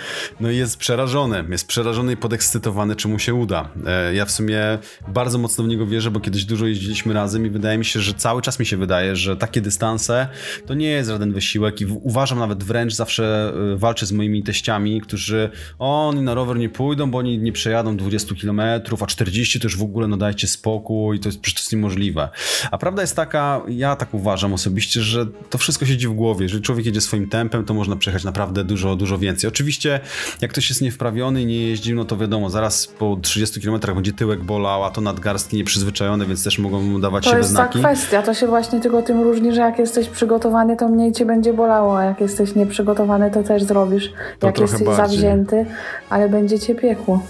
[0.41, 3.69] No i jest przerażony, jest przerażony i podekscytowany, czy mu się uda.
[3.87, 4.61] E, ja w sumie
[5.09, 8.15] bardzo mocno w niego wierzę, bo kiedyś dużo jeździliśmy razem i wydaje mi się, że
[8.15, 10.29] cały czas mi się wydaje, że takie dystanse
[10.67, 15.51] to nie jest żaden wysiłek i uważam nawet wręcz zawsze walczę z moimi teściami, którzy
[15.79, 18.61] o, oni na rower nie pójdą, bo oni nie przejadą 20 km,
[19.01, 22.29] a 40 to już w ogóle no dajcie spokój, to jest przecież niemożliwe.
[22.71, 26.43] A prawda jest taka, ja tak uważam osobiście, że to wszystko siedzi w głowie.
[26.43, 29.49] Jeżeli człowiek jedzie swoim tempem, to można przejechać naprawdę dużo, dużo więcej.
[29.49, 30.01] Oczywiście,
[30.41, 34.13] jak ktoś jest niewprawiony i nie jeździł, no to wiadomo, zaraz po 30 km będzie
[34.13, 37.83] tyłek bolał, a to nadgarstki nieprzyzwyczajone, więc też mogą mu dawać to siebie jest znaki.
[37.83, 41.27] ta kwestia, to się właśnie tylko tym różni, że jak jesteś przygotowany, to mniej cię
[41.27, 44.13] będzie bolało, a jak jesteś nieprzygotowany, to też zrobisz.
[44.39, 45.19] To jak jesteś bardziej.
[45.21, 45.67] zawzięty,
[46.11, 47.23] ale będzie cię piekło.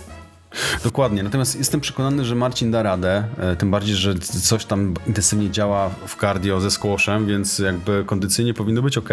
[0.84, 5.50] Dokładnie, natomiast jestem przekonany, że Marcin da radę, e, tym bardziej, że coś tam intensywnie
[5.50, 9.08] działa w cardio ze squashem, więc jakby kondycyjnie powinno być ok.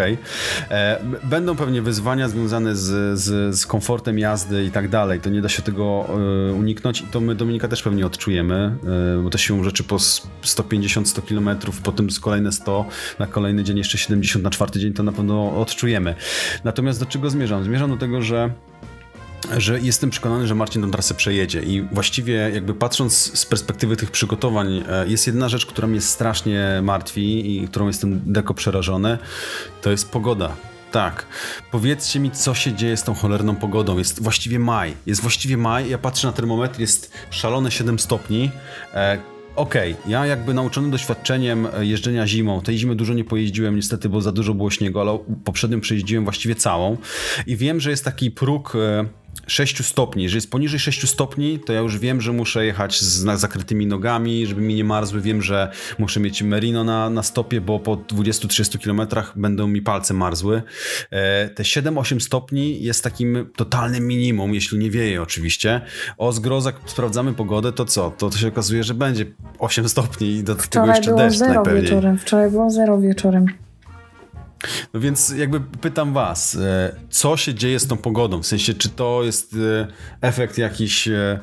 [1.24, 5.48] Będą pewnie wyzwania związane z, z, z komfortem jazdy i tak dalej, to nie da
[5.48, 8.76] się tego e, uniknąć i to my Dominika też pewnie odczujemy,
[9.18, 12.84] e, bo to siłą rzeczy po 150-100 km, potem z kolejne 100,
[13.18, 16.14] na kolejny dzień jeszcze 70, na czwarty dzień to na pewno odczujemy.
[16.64, 17.64] Natomiast do czego zmierzam?
[17.64, 18.50] Zmierzam do tego, że
[19.56, 24.10] że jestem przekonany, że Marcin tę trasę przejedzie i właściwie jakby patrząc z perspektywy tych
[24.10, 29.18] przygotowań jest jedna rzecz, która mnie strasznie martwi i którą jestem deko przerażony,
[29.82, 30.56] to jest pogoda.
[30.92, 31.26] Tak.
[31.70, 33.98] Powiedzcie mi, co się dzieje z tą cholerną pogodą.
[33.98, 34.94] Jest właściwie maj.
[35.06, 35.90] Jest właściwie maj.
[35.90, 38.50] Ja patrzę na termometr, jest szalone 7 stopni.
[38.94, 39.18] E
[39.58, 40.10] Okej, okay.
[40.10, 44.54] ja jakby nauczony doświadczeniem jeżdżenia zimą, tej zimy dużo nie pojeździłem niestety, bo za dużo
[44.54, 46.96] było śniegu, ale poprzednią przejeździłem właściwie całą
[47.46, 48.72] i wiem, że jest taki próg
[49.48, 50.22] 6 stopni.
[50.22, 54.46] Jeżeli jest poniżej 6 stopni, to ja już wiem, że muszę jechać z zakrytymi nogami,
[54.46, 55.20] żeby mi nie marzły.
[55.20, 60.14] Wiem, że muszę mieć merino na, na stopie, bo po 20-30 kilometrach będą mi palce
[60.14, 60.62] marzły.
[61.10, 65.80] E, te 7-8 stopni jest takim totalnym minimum, jeśli nie wieje oczywiście.
[66.18, 68.10] O zgrozach sprawdzamy pogodę, to co?
[68.10, 69.26] To, to się okazuje, że będzie
[69.58, 71.82] 8 stopni i do Wczoraj tego jeszcze deszcz najpewniej.
[71.82, 72.18] wieczorem.
[72.18, 73.46] Wczoraj było zero wieczorem.
[74.94, 78.42] No więc jakby pytam was, e, co się dzieje z tą pogodą?
[78.42, 79.86] W sensie, czy to jest e,
[80.20, 81.40] efekt jakichś e,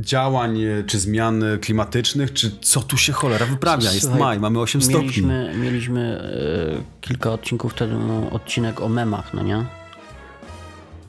[0.00, 3.92] działań czy zmian klimatycznych, czy co tu się cholera wyprawia?
[3.92, 5.00] Jest Słuchaj, maj, mamy 8 stopni.
[5.00, 6.22] Mieliśmy, mieliśmy
[7.00, 9.64] kilka odcinków temu odcinek o memach, no nie?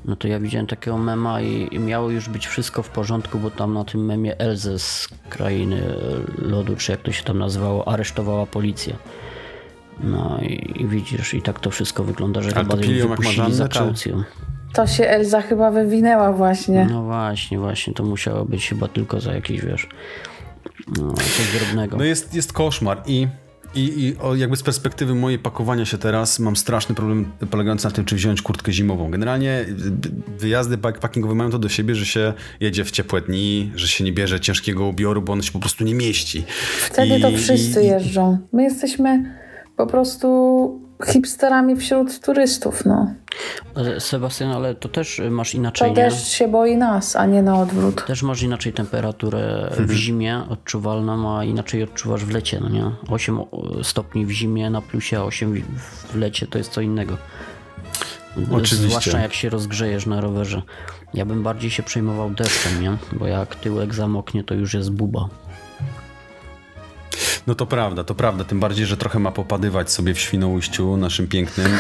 [0.06, 3.52] No to ja widziałem takiego mema i, i miało już być wszystko w porządku, bo
[3.52, 5.96] tam na tym memie Elzę z krainy
[6.38, 8.96] lodu, czy jak to się tam nazywało, aresztowała policja.
[10.04, 13.68] No i, i widzisz, i tak to wszystko wygląda, że Ale chyba ją wypuścili za
[13.68, 14.24] kaucją.
[14.74, 16.88] To się Elza chyba wywinęła właśnie.
[16.92, 19.88] No właśnie, właśnie, to musiało być chyba tylko za jakiś, wiesz,
[20.98, 21.98] no, coś drobnego.
[21.98, 23.28] No jest, jest koszmar i,
[23.76, 28.06] i, i jakby z perspektywy mojej pakowania się teraz mam straszny problem polegający na tym,
[28.06, 29.12] czy wziąć kurtkę zimową.
[29.12, 29.66] Generalnie
[30.38, 34.12] wyjazdy bikepackingowe mają to do siebie, że się jedzie w ciepłe dni, że się nie
[34.14, 36.44] bierze ciężkiego ubioru, bo on się po prostu nie mieści.
[36.80, 38.38] Wtedy I- to wszyscy i- jeżdżą.
[38.54, 39.40] My jesteśmy
[39.80, 43.14] po prostu hipsterami wśród turystów, no.
[43.76, 46.10] E, Sebastian, ale to też masz inaczej, To nie?
[46.10, 48.06] deszcz się boi nas, a nie na odwrót.
[48.06, 49.88] Też masz inaczej temperaturę Mhm.
[49.88, 52.92] w zimie odczuwalną, a inaczej odczuwasz w lecie, no nie?
[53.10, 53.40] 8
[53.84, 57.18] stopni w zimie na plusie, a 8 w- w lecie to jest co innego.
[58.52, 58.76] Oczywiście.
[58.76, 60.62] Zwłaszcza jak się rozgrzejesz na rowerze.
[61.14, 62.98] Ja bym bardziej się przejmował deszczem, nie?
[63.14, 65.30] Bo jak tyłek zamoknie, to już jest buba.
[67.48, 68.44] No to prawda, to prawda.
[68.44, 71.72] Tym bardziej, że trochę ma popadywać sobie w Świnoujściu, naszym pięknym.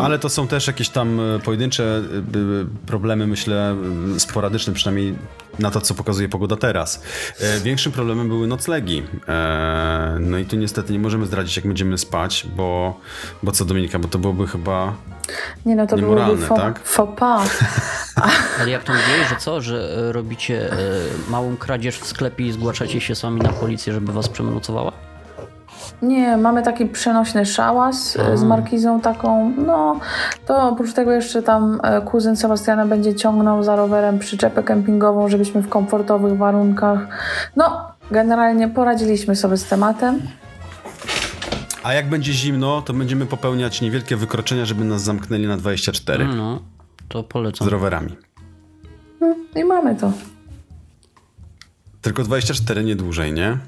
[0.00, 3.76] Ale to są też jakieś tam e, pojedyncze e, problemy, myślę,
[4.18, 5.14] sporadyczne, przynajmniej
[5.58, 7.02] na to, co pokazuje pogoda teraz.
[7.40, 9.02] E, Większym problemem były noclegi.
[10.20, 13.00] No i tu niestety nie możemy zdradzić, jak będziemy spać, bo,
[13.42, 14.94] bo co Dominika, bo to byłoby chyba...
[15.66, 16.80] Nie no, to byłoby faux, tak?
[17.16, 17.58] pas.
[18.60, 19.60] Ale jak to mówiłeś, że co?
[19.60, 20.76] Że e, robicie e,
[21.30, 24.92] małą kradzież w sklepie i zgłaszacie się sami na policję, żeby was przenocowała?
[26.02, 30.00] Nie, mamy taki przenośny szałas e, z markizą taką, no
[30.46, 35.68] to oprócz tego jeszcze tam kuzyn Sebastiana będzie ciągnął za rowerem przyczepę kempingową, żebyśmy w
[35.68, 37.00] komfortowych warunkach.
[37.56, 40.20] No, generalnie poradziliśmy sobie z tematem.
[41.82, 46.62] A jak będzie zimno, to będziemy popełniać niewielkie wykroczenia, żeby nas zamknęli na 24 No,
[47.08, 47.68] to z polecam.
[47.68, 48.16] rowerami.
[49.20, 50.12] No, I mamy to.
[52.02, 53.58] Tylko 24, nie dłużej, nie?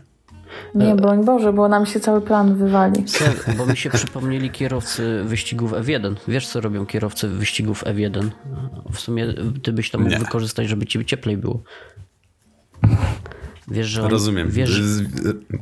[0.75, 3.09] Nie, broń Boże, bo nam się cały plan wywali.
[3.09, 6.15] Se- Bo mi się przypomnieli kierowcy wyścigów F1.
[6.29, 8.31] Wiesz, co robią kierowcy wyścigów F1?
[8.93, 10.19] W sumie ty byś to mógł Nie.
[10.19, 11.63] wykorzystać, żeby ci cieplej było.
[13.69, 14.51] Wiesz, że oni, Rozumiem.
[14.51, 14.81] Wiesz,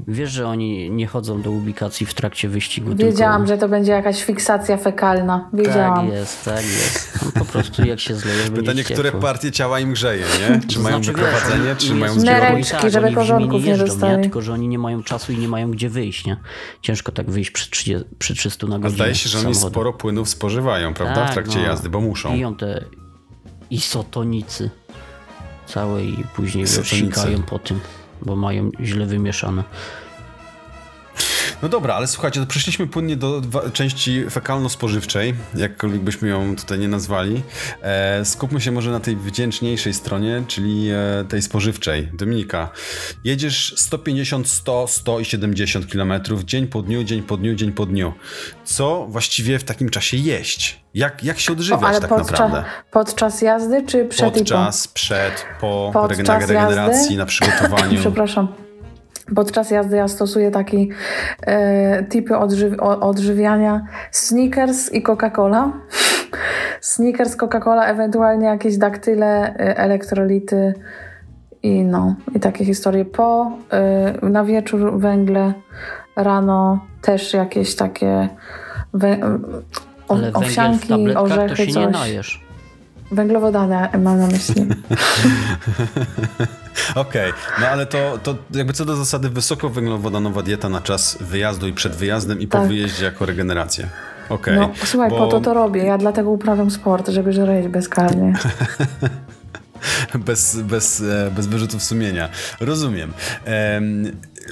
[0.09, 2.95] wiesz, że oni nie chodzą do ubikacji w trakcie wyścigu.
[2.97, 3.55] Wiedziałam, tylko...
[3.55, 5.51] że to będzie jakaś fiksacja fekalna.
[5.53, 6.07] Wiedziałam.
[6.07, 7.19] Tak jest, tak jest.
[7.25, 9.21] No, po prostu jak się zlejesz, Pytanie, które ciepło.
[9.21, 10.61] partie ciała im grzeje, nie?
[10.69, 14.23] Czy To mają znaczy, wyprowadzenie, czy mają Nereczki, tak, żeby w korzonków nie dostali.
[14.23, 16.37] Tylko, że oni nie mają czasu i nie mają gdzie wyjść, nie?
[16.83, 18.97] Ciężko tak wyjść przy, 30, przy 300 na A godzinę.
[18.97, 21.15] zdaje się, że oni sporo płynów spożywają, prawda?
[21.15, 21.65] w Tak, trakcie no.
[21.65, 22.33] jazdy, bo muszą.
[22.33, 22.85] Piją te
[23.71, 24.71] isotonicy
[25.71, 27.81] całe i później sikają po tym,
[28.23, 29.65] bo mają źle wymieszane.
[31.63, 33.43] No dobra, ale słuchajcie, to przeszliśmy płynnie do
[33.73, 37.43] części fekalno-spożywczej, jakkolwiek byśmy ją tutaj nie nazwali.
[37.83, 42.09] E, skupmy się może na tej wdzięczniejszej stronie, czyli e, tej spożywczej.
[42.13, 42.69] Dominika,
[43.25, 46.13] jedziesz 150, 100, 100 i 70 km
[46.45, 48.13] dzień po dniu, dzień po dniu, dzień po dniu.
[48.65, 50.81] Co właściwie w takim czasie jeść?
[50.95, 52.65] Jak, jak się odżywiać o, ale tak podczas, naprawdę?
[52.91, 54.95] Podczas jazdy czy przed Podczas, i po?
[54.95, 57.17] przed, po podczas regeneracji, jazdy?
[57.17, 58.01] na przygotowaniu.
[58.05, 58.70] Przepraszam.
[59.35, 60.77] Podczas jazdy ja stosuję takie
[61.47, 65.71] e, typy odży odżywiania Snickers i Coca-Cola.
[66.81, 70.75] Snickers, Coca-Cola, ewentualnie jakieś daktyle, e, elektrolity
[71.63, 73.05] i no, i takie historie.
[73.05, 75.53] Po, e, na wieczór węgle,
[76.17, 78.29] rano też jakieś takie
[78.95, 79.17] wę
[80.09, 81.77] o, Ale owsianki, orzechy, to się coś.
[81.77, 82.50] nie najesz.
[83.11, 84.63] Węglowodany mam na myśli.
[86.95, 87.61] Okej, okay.
[87.61, 91.97] no ale to, to jakby co do zasady wysokowęglowodanowa dieta na czas wyjazdu i przed
[91.97, 92.61] wyjazdem i tak.
[92.61, 93.87] po wyjeździe jako regeneracja.
[94.29, 95.19] Okay, no słuchaj, bo...
[95.19, 95.85] po to to robię.
[95.85, 98.33] Ja dlatego uprawiam sport, żeby żreć bezkarnie.
[100.27, 102.29] bez, bez, e, bez wyrzutów sumienia.
[102.61, 103.13] Rozumiem.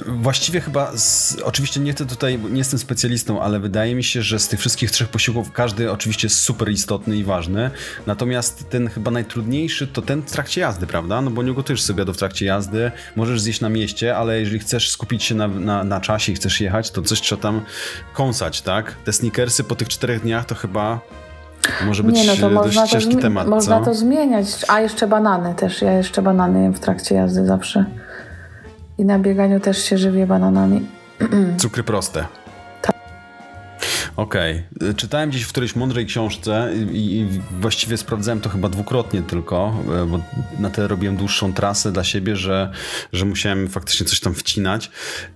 [0.05, 4.39] Właściwie chyba, z, oczywiście nie chcę tutaj, nie jestem specjalistą, ale wydaje mi się, że
[4.39, 7.71] z tych wszystkich trzech posiłków każdy oczywiście jest super istotny i ważny.
[8.07, 11.21] Natomiast ten chyba najtrudniejszy to ten w trakcie jazdy, prawda?
[11.21, 14.89] No bo nie gotujesz sobie w trakcie jazdy, możesz zjeść na mieście, ale jeżeli chcesz
[14.89, 17.61] skupić się na, na, na czasie i chcesz jechać, to coś trzeba tam
[18.13, 18.95] kąsać, tak?
[19.05, 21.01] Te sneakersy po tych czterech dniach to chyba
[21.85, 23.85] może być nie, no to dość można ciężki to, temat, Można co?
[23.85, 24.47] to zmieniać.
[24.67, 25.81] A jeszcze banany też.
[25.81, 27.85] Ja jeszcze banany jem w trakcie jazdy zawsze.
[28.97, 30.87] I na bieganiu też się żywię bananami.
[31.61, 32.25] Cukry proste.
[32.81, 32.95] Tak.
[34.15, 34.63] Okej.
[34.75, 34.93] Okay.
[34.93, 37.27] Czytałem gdzieś w którejś mądrej książce i, i,
[37.59, 40.19] właściwie sprawdzałem to chyba dwukrotnie tylko, e, bo
[40.59, 42.71] na tyle robiłem dłuższą trasę dla siebie, że,
[43.13, 44.91] że musiałem faktycznie coś tam wcinać.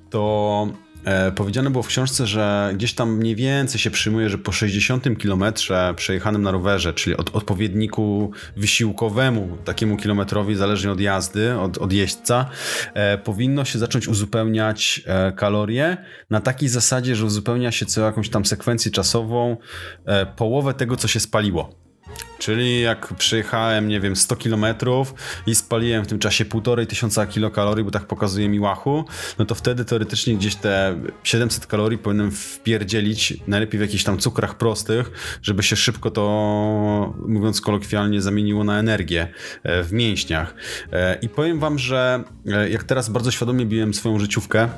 [0.10, 0.68] To
[1.06, 5.18] E, powiedziane było w książce, że gdzieś tam mniej więcej się przyjmuje, że po 60
[5.18, 11.94] kilometrze przejechanym na rowerze, czyli od odpowiedniku wysiłkowemu takiemu kilometrowi, zależnie od jazdy, od, od
[11.94, 12.50] jeźdźca,
[12.94, 15.98] e, powinno się zacząć uzupełniać e, kalorie
[16.30, 19.58] na takiej zasadzie, że uzupełnia się co jakąś tam sekwencję czasową
[20.06, 21.83] e, połowę tego, co się spaliło.
[22.38, 24.66] Czyli jak przejechałem, nie wiem, 100 km
[25.48, 29.06] i spaliłem w tym czasie półtorej tysiąca kilokalorii, bo tak pokazuje mi łachu,
[29.40, 34.58] no to wtedy teoretycznie gdzieś te 700 kalorii powinienem wpierdzielić, najlepiej w jakichś tam cukrach
[34.58, 35.12] prostych,
[35.42, 39.28] żeby się szybko to, mówiąc kolokwialnie, zamieniło na energię
[39.64, 40.56] e, w mięśniach.
[40.92, 44.70] E, I powiem wam, że e, jak teraz bardzo świadomie biłem swoją życiówkę,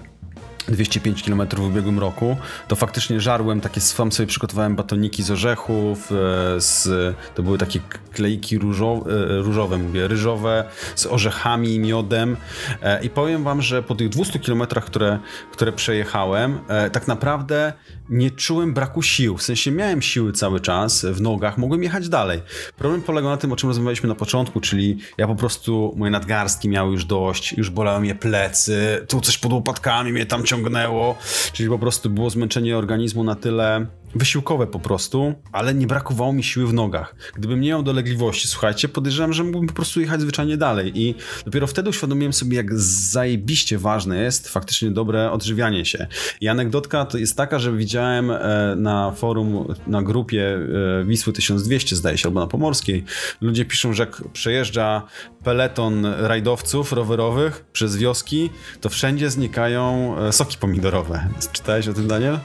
[0.67, 6.11] 205 km w ubiegłym roku, to faktycznie żarłem takie, sam sobie przygotowałem batoniki z orzechów,
[6.11, 6.15] e,
[6.61, 6.87] z,
[7.35, 7.79] to były takie
[8.13, 10.63] klejki różowe, różowe, mówię, ryżowe,
[10.95, 12.37] z orzechami, miodem.
[12.81, 15.19] E, i powiem wam, że po tych 200 km, które,
[15.51, 17.73] które przejechałem, e, tak naprawdę
[18.09, 22.41] nie czułem braku sił, w sensie miałem siły cały czas w nogach, mogłem jechać dalej.
[22.77, 26.69] Problem polegał na tym, o czym rozmawialiśmy na początku, czyli ja po prostu, moje nadgarstki
[26.69, 31.17] miały już dość, już bolały mnie plecy, tu coś pod łopatkami mnie tam ciągnęło,
[31.53, 36.43] czyli po prostu było zmęczenie organizmu na tyle wysiłkowe po prostu, ale nie brakowało mi
[36.43, 37.15] siły w nogach.
[37.35, 41.67] Gdybym nie miał dolegliwości, słuchajcie, podejrzewam, że mógłbym po prostu jechać zwyczajnie dalej i dopiero
[41.67, 46.07] wtedy uświadomiłem sobie, jak zajebiście ważne jest faktycznie dobre odżywianie się.
[46.41, 50.57] I anegdotka to jest taka, że widziałem e, na forum, na grupie
[51.01, 53.03] e, Wisły 1200 zdaje się, albo na Pomorskiej,
[53.41, 55.01] ludzie piszą, że jak przejeżdża
[55.43, 58.49] peleton rajdowców rowerowych przez wioski,
[58.81, 61.27] to wszędzie znikają e, soki pomidorowe.
[61.51, 62.39] Czytałeś o tym, Daniel?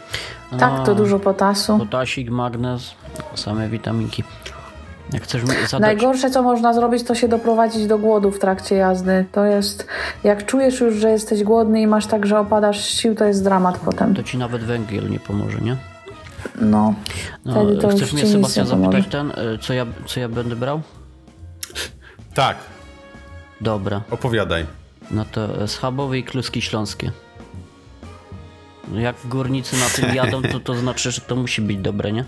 [0.59, 1.79] Tak, to dużo potasu.
[1.79, 2.95] Potasik, magnez,
[3.35, 4.25] same witaminki.
[5.13, 5.81] Jak chcesz zadać...
[5.81, 9.25] Najgorsze, co można zrobić, to się doprowadzić do głodu w trakcie jazdy.
[9.33, 9.87] To jest,
[10.25, 13.45] jak czujesz już, że jesteś głodny i masz tak, że opadasz z sił, to jest
[13.45, 14.15] dramat potem.
[14.15, 15.77] To ci nawet węgiel nie pomoże, nie?
[16.61, 16.95] No,
[17.45, 20.81] no wtedy to Chcesz mnie, Sebastian, zapytać ten, y, co ja, co ja będę brał?
[22.35, 22.57] Tak.
[23.61, 24.01] Dobra.
[24.11, 24.67] Opowiadaj.
[25.11, 27.13] No to schabowe i kluski śląskie.
[28.95, 32.25] Jak górnicy na tym jadą, to to znaczy, że to musi być dobre, nie?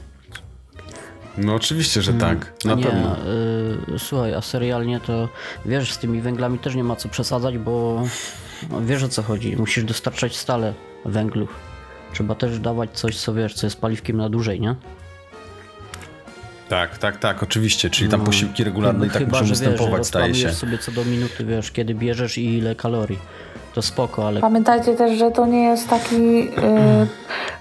[1.39, 2.39] No oczywiście, że tak.
[2.39, 2.55] Hmm.
[2.65, 3.17] Na nie, pewno.
[3.95, 5.29] Y, słuchaj, a serialnie to
[5.67, 8.03] wiesz, z tymi węglami też nie ma co przesadzać, bo
[8.71, 9.57] no, wiesz o co chodzi.
[9.57, 11.49] Musisz dostarczać stale węglu.
[12.13, 14.75] Trzeba też dawać coś, co wiesz, co jest paliwkiem na dłużej, nie?
[16.73, 17.91] Tak, tak, tak, oczywiście.
[17.91, 18.27] Czyli tam no.
[18.27, 20.51] posiłki regularne i tak muszą występować, staje się.
[20.51, 23.19] sobie co do minuty, wiesz, kiedy bierzesz i ile kalorii
[23.75, 24.41] to spoko, ale...
[24.41, 26.37] Pamiętajcie też, że to nie jest taki...
[26.37, 27.07] Yy,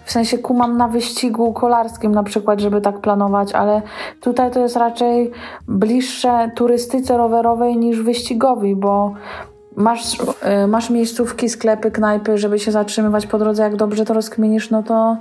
[0.06, 3.82] w sensie kumam na wyścigu kolarskim na przykład, żeby tak planować, ale
[4.22, 5.32] tutaj to jest raczej
[5.68, 9.14] bliższe turystyce rowerowej niż wyścigowi, bo
[9.76, 10.20] masz,
[10.64, 14.84] y, masz miejscówki, sklepy, knajpy, żeby się zatrzymywać po drodze, jak dobrze to rozkminisz, no
[14.84, 15.18] to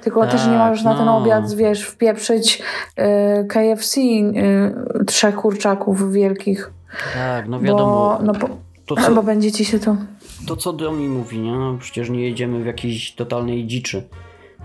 [0.00, 0.90] tylko tak, też nie możesz no.
[0.90, 1.16] na ten no.
[1.16, 2.62] obiad, wiesz, wpieprzyć
[2.98, 6.70] y, KFC y, trzech kurczaków wielkich.
[7.14, 8.18] Tak, no wiadomo.
[8.18, 8.48] Bo, no, bo,
[8.86, 9.96] to co, bo będzie ci się to...
[10.46, 11.52] To co Domi mówi, nie?
[11.52, 14.08] No, przecież nie jedziemy w jakiejś totalnej dziczy.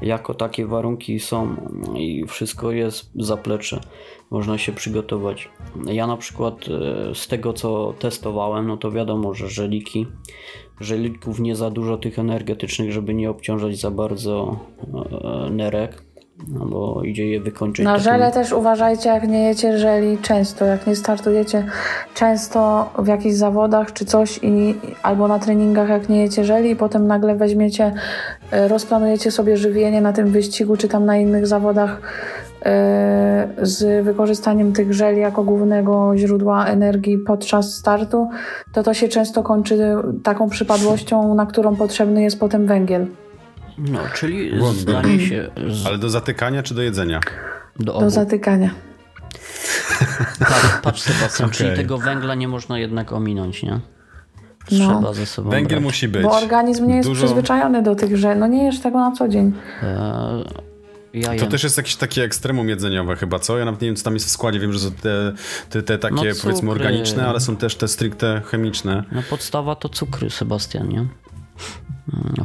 [0.02, 1.56] Jako takie warunki są
[1.96, 3.80] i wszystko jest zaplecze
[4.32, 5.50] można się przygotować.
[5.86, 10.08] Ja na przykład e, z tego co testowałem, no to wiadomo, że żeliki,
[10.80, 14.60] żelików nie za dużo tych energetycznych, żeby nie obciążać za bardzo
[15.48, 16.04] e, nerek,
[16.54, 17.86] no bo idzie je wykończyć.
[17.86, 18.04] Na takim...
[18.04, 21.66] żele też uważajcie, jak nie jecie żeli często, jak nie startujecie
[22.14, 26.76] często w jakichś zawodach czy coś i albo na treningach, jak nie jecie żeli i
[26.76, 27.94] potem nagle weźmiecie,
[28.52, 32.02] e, rozplanujecie sobie żywienie na tym wyścigu czy tam na innych zawodach
[32.66, 38.30] E, z wykorzystaniem tych żeli jako głównego źródła energii podczas startu,
[38.74, 43.08] to to się często kończy taką przypadłością, na którą potrzebny jest potem węgiel.
[43.78, 45.50] No, czyli zdanie się...
[45.70, 45.86] Z...
[45.86, 47.20] Ale do zatykania czy do jedzenia?
[47.80, 48.06] Do, obu.
[48.06, 48.70] do zatykania.
[50.40, 51.58] Tak, patrz Sebastian, okay.
[51.58, 53.80] czyli tego węgla nie można jednak ominąć, nie?
[54.66, 55.14] Trzeba no.
[55.14, 55.84] ze sobą Węgiel brać.
[55.84, 56.24] musi być.
[56.24, 57.26] Bo organizm nie jest Dużo...
[57.26, 59.54] przyzwyczajony do tych, że no nie jesz tego na co dzień.
[59.84, 60.68] E
[61.40, 63.58] to też jest jakieś takie ekstremum jedzeniowe chyba, co?
[63.58, 64.60] Ja nawet nie wiem, co tam jest w składzie.
[64.60, 65.34] Wiem, że są te,
[65.70, 69.04] te, te takie no, powiedzmy organiczne, ale są też te stricte chemiczne.
[69.12, 71.00] No podstawa to cukry, Sebastian, nie?
[71.00, 71.10] Mm,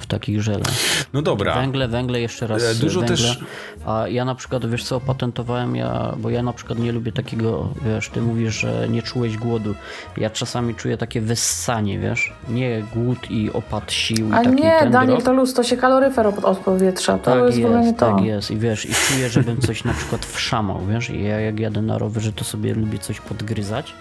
[0.01, 0.73] w takich żelach.
[1.13, 1.55] No dobra.
[1.55, 3.17] Węgle, węgle, jeszcze raz e, Dużo węgle.
[3.17, 3.41] też...
[3.87, 7.69] A ja na przykład, wiesz co, opatentowałem ja, bo ja na przykład nie lubię takiego,
[7.85, 9.75] wiesz, ty mówisz, że nie czułeś głodu.
[10.17, 14.29] Ja czasami czuję takie wyssanie, wiesz, nie głód i opad sił.
[14.33, 17.63] A nie, Daniel, to luz, to się kaloryfer od, od powietrza, to tak jest, jest
[17.63, 18.17] w ogóle nie to.
[18.17, 21.61] Tak jest i wiesz, i czuję, żebym coś na przykład wszamał, wiesz, i ja jak
[21.61, 23.95] jadę na rowerze, to sobie lubię coś podgryzać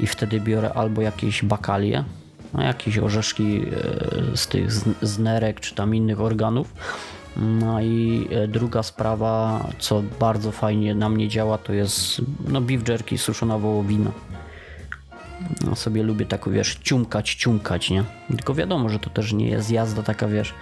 [0.00, 2.04] i wtedy biorę albo jakieś bakalie,
[2.54, 3.62] no, jakieś orzeszki
[4.32, 6.74] e, z tych z nerek czy tam innych organów.
[7.36, 12.88] No i e, druga sprawa, co bardzo fajnie na mnie działa, to jest no beef
[12.88, 14.10] jerky, suszona wołowina.
[15.66, 18.04] No sobie lubię tak, wiesz, ciumkać, ciumkać, nie?
[18.28, 20.54] Tylko wiadomo, że to też nie jest jazda taka, wiesz,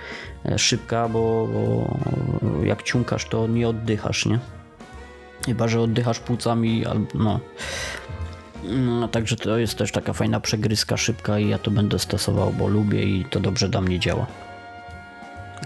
[0.47, 1.49] e, szybka, bo,
[2.43, 4.39] bo jak ciumkasz, to nie oddychasz, nie?
[5.47, 7.41] Chyba, że oddychasz płucami, albo no.
[8.63, 12.69] No, także to jest też taka fajna przegryzka szybka i ja to będę stosował, bo
[12.69, 14.27] lubię i to dobrze dla mnie działa.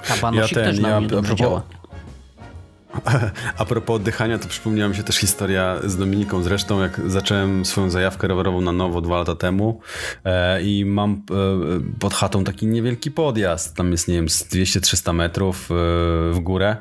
[0.02, 1.62] Kabanosik ja ten, też na ja, mnie dobrze działa.
[3.58, 7.90] A propos oddychania, to przypomniała mi się też historia z Dominiką zresztą, jak zacząłem swoją
[7.90, 9.80] zajawkę rowerową na nowo dwa lata temu
[10.24, 15.14] e, i mam e, pod chatą taki niewielki podjazd, tam jest nie wiem z 200-300
[15.14, 15.74] metrów e,
[16.32, 16.76] w górę,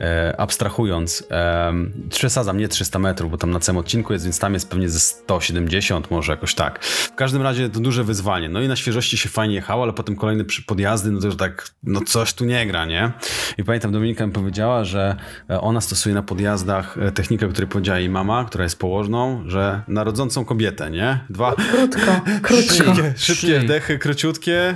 [0.00, 1.72] e, abstrahując, e,
[2.10, 5.00] przesadzam, nie 300 metrów, bo tam na całym odcinku jest, więc tam jest pewnie ze
[5.00, 6.84] 170 może jakoś tak.
[6.84, 10.16] W każdym razie to duże wyzwanie, no i na świeżości się fajnie jechało, ale potem
[10.16, 13.12] kolejne podjazdy, no to już tak, no coś tu nie gra, nie?
[13.58, 15.16] I pamiętam Dominika mi powiedziała, że
[15.50, 19.42] e, ona stosuje na podjazdach e, technikę, o której powiedziała jej mama, która jest położną,
[19.46, 21.20] że narodzącą kobietę, nie?
[21.30, 21.54] Dwa.
[21.54, 22.74] Krótko, krótko.
[22.74, 24.74] Szybkie, szybkie wdechy, króciutkie,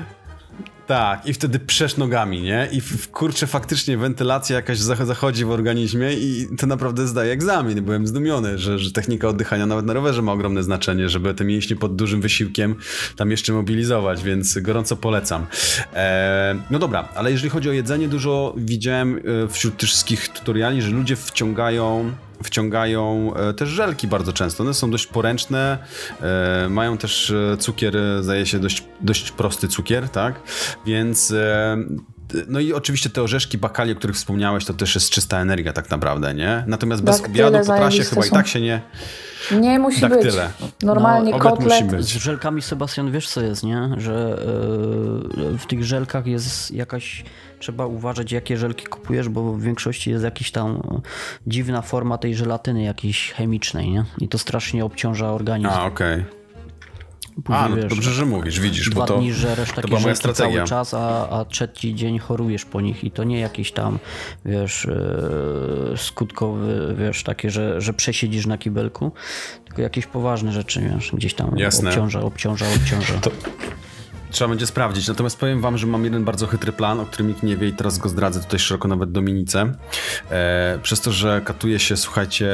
[0.87, 2.69] tak, i wtedy przesz nogami, nie?
[2.73, 7.85] I w, kurczę, faktycznie wentylacja jakaś zachodzi w organizmie i to naprawdę zdaje egzamin.
[7.85, 11.77] Byłem zdumiony, że, że technika oddychania nawet na rowerze ma ogromne znaczenie, żeby te mięśnie
[11.77, 12.75] pod dużym wysiłkiem
[13.17, 15.47] tam jeszcze mobilizować, więc gorąco polecam.
[15.95, 20.83] E, no dobra, ale jeżeli chodzi o jedzenie, dużo widziałem e, wśród tych wszystkich tutoriali,
[20.83, 22.13] że ludzie wciągają
[22.45, 24.63] wciągają e, też żelki bardzo często.
[24.63, 25.79] One są dość poręczne,
[26.21, 30.41] e, mają też e, cukier, zdaje się, dość, dość prosty cukier, tak?
[30.87, 31.35] Więc
[32.49, 35.91] no i oczywiście te orzeszki bakali, o których wspomniałeś, to też jest czysta energia tak
[35.91, 36.65] naprawdę, nie?
[36.67, 38.29] Natomiast bez obiadu po trasie chyba są.
[38.29, 38.81] i tak się nie...
[39.61, 40.51] Nie musi Daktyle.
[40.61, 40.83] być.
[40.83, 41.85] Normalnie no, kotlet.
[41.85, 42.07] Musi być.
[42.07, 43.91] Z żelkami, Sebastian, wiesz co jest, nie?
[43.97, 44.39] Że
[45.37, 47.25] yy, w tych żelkach jest jakaś
[47.59, 51.01] trzeba uważać, jakie żelki kupujesz, bo w większości jest jakaś tam
[51.47, 54.05] dziwna forma tej żelatyny jakiejś chemicznej, nie?
[54.19, 55.73] I to strasznie obciąża organizm.
[55.73, 56.21] A, okej.
[56.21, 56.44] Okay.
[57.49, 60.35] A, no wiesz, dobrze, że mówisz, widzisz, dwa bo to, dni żeresz takie to strategia.
[60.35, 63.99] cały czas, a, a trzeci dzień chorujesz po nich i to nie jakieś tam,
[64.45, 64.89] wiesz,
[65.91, 69.13] yy, skutkowy, wiesz, takie, że, że przesiedzisz na kibelku,
[69.65, 71.91] tylko jakieś poważne rzeczy, wiesz, gdzieś tam Jasne.
[71.91, 73.15] obciąża, obciąża, obciąża.
[73.15, 73.31] To,
[74.35, 75.09] Trzeba będzie sprawdzić.
[75.09, 77.73] Natomiast powiem wam, że mam jeden bardzo chytry plan, o którym nikt nie wie i
[77.73, 79.73] teraz go zdradzę tutaj szeroko nawet Dominice.
[80.31, 82.49] E, przez to, że katuje się, słuchajcie,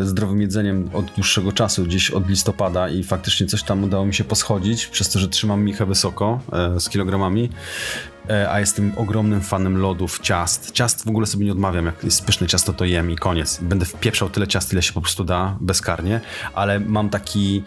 [0.00, 4.14] e, zdrowym jedzeniem od dłuższego czasu, gdzieś od listopada i faktycznie coś tam udało mi
[4.14, 7.50] się poschodzić, przez to, że trzymam Michę wysoko e, z kilogramami,
[8.30, 10.70] e, a jestem ogromnym fanem lodów, ciast.
[10.70, 13.58] Ciast w ogóle sobie nie odmawiam, jak jest pyszne ciasto to jem i koniec.
[13.62, 16.20] Będę wpieprzał tyle ciast, ile się po prostu da, bezkarnie,
[16.54, 17.62] ale mam taki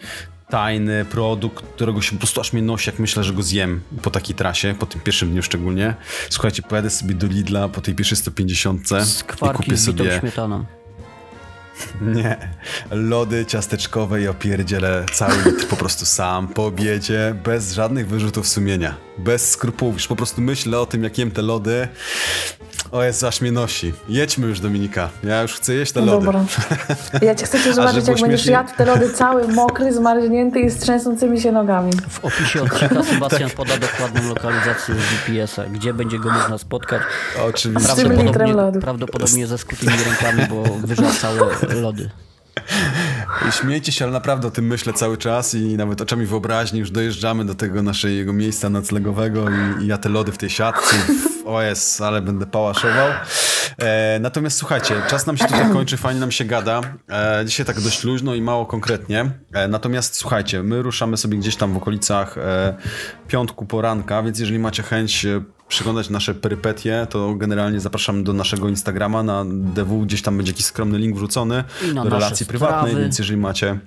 [0.48, 4.10] tajny produkt, którego się po prostu aż mnie nosi, jak myślę, że go zjem po
[4.10, 5.94] takiej trasie, po tym pierwszym dniu szczególnie.
[6.30, 8.88] Słuchajcie, pojadę sobie do Lidla po tej pierwszej 150
[9.46, 10.18] i kupię sobie...
[10.20, 10.64] śmietaną.
[12.00, 12.36] Nie.
[12.90, 18.94] Lody ciasteczkowe i opierdzielę cały litr po prostu sam, po obiedzie, bez żadnych wyrzutów sumienia.
[19.18, 19.94] Bez skrupułów.
[19.94, 21.88] Już po prostu myślę o tym, jak jem te lody.
[22.92, 23.92] O jest, aż mnie nosi.
[24.08, 25.08] Jedźmy już, Dominika.
[25.24, 26.26] Ja już chcę jeść te no lody.
[26.26, 26.44] Dobra.
[27.22, 31.40] Ja cię chcę zobaczyć, jak będziesz jadł te lody cały, mokry, zmarznięty i z trzęsącymi
[31.40, 31.92] się nogami.
[32.08, 37.02] W opisie odcinka Sebastian poda dokładną lokalizację GPS-a, gdzie będzie go można spotkać.
[37.48, 37.94] Oczywiście.
[37.94, 41.38] Prawdopodobnie, prawdopodobnie ze skutymi rękami, bo wyżał całe
[41.74, 42.10] lody.
[43.60, 47.44] Śmiejcie się, ale naprawdę o tym myślę cały czas i nawet oczami wyobraźni już dojeżdżamy
[47.44, 50.96] do tego naszego miejsca noclegowego i, i ja te lody w tej siatce,
[51.46, 53.08] o jest, ale będę pałaszował.
[53.78, 56.80] E, natomiast słuchajcie, czas nam się tutaj kończy, fajnie nam się gada.
[57.10, 59.30] E, dzisiaj tak dość luźno i mało konkretnie.
[59.52, 62.74] E, natomiast słuchajcie, my ruszamy sobie gdzieś tam w okolicach e,
[63.28, 65.26] piątku poranka, więc jeżeli macie chęć
[65.68, 70.66] przeglądać nasze perypetie, to generalnie zapraszam do naszego Instagrama na DW, gdzieś tam będzie jakiś
[70.66, 71.64] skromny link wrzucony
[71.94, 73.78] do relacji prywatnej, więc jeżeli macie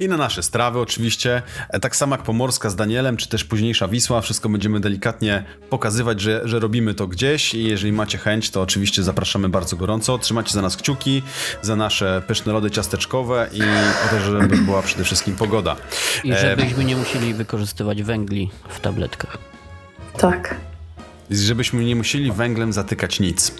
[0.00, 1.42] i na nasze strawy oczywiście.
[1.68, 4.20] E, tak samo jak Pomorska z Danielem, czy też późniejsza Wisła.
[4.20, 9.02] Wszystko będziemy delikatnie pokazywać, że, że robimy to gdzieś i jeżeli macie chęć, to oczywiście
[9.02, 10.18] zapraszamy bardzo gorąco.
[10.18, 11.22] Trzymajcie za nas kciuki,
[11.62, 13.62] za nasze pyszne lody ciasteczkowe i
[14.06, 15.76] o to, żeby była przede wszystkim pogoda.
[16.24, 19.51] I żebyśmy nie musieli wykorzystywać węgli w tabletkach.
[20.18, 20.54] Tak.
[21.30, 23.52] Żebyśmy nie musieli węglem zatykać nic.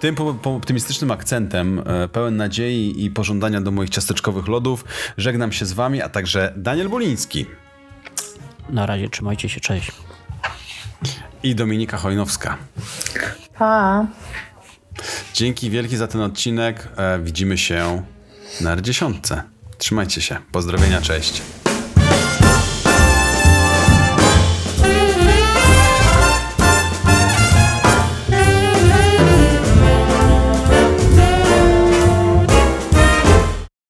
[0.00, 4.84] Tym po, po optymistycznym akcentem, e, pełen nadziei i pożądania do moich ciasteczkowych lodów,
[5.16, 7.46] żegnam się z wami, a także Daniel Boliński.
[8.68, 9.92] Na razie, trzymajcie się, cześć.
[11.42, 12.56] I Dominika Hojnowska.
[13.54, 14.06] Pa.
[15.34, 16.88] Dzięki wielkie za ten odcinek.
[16.96, 18.02] E, widzimy się
[18.60, 19.42] na R10.
[19.78, 20.36] Trzymajcie się.
[20.52, 21.42] Pozdrowienia, cześć.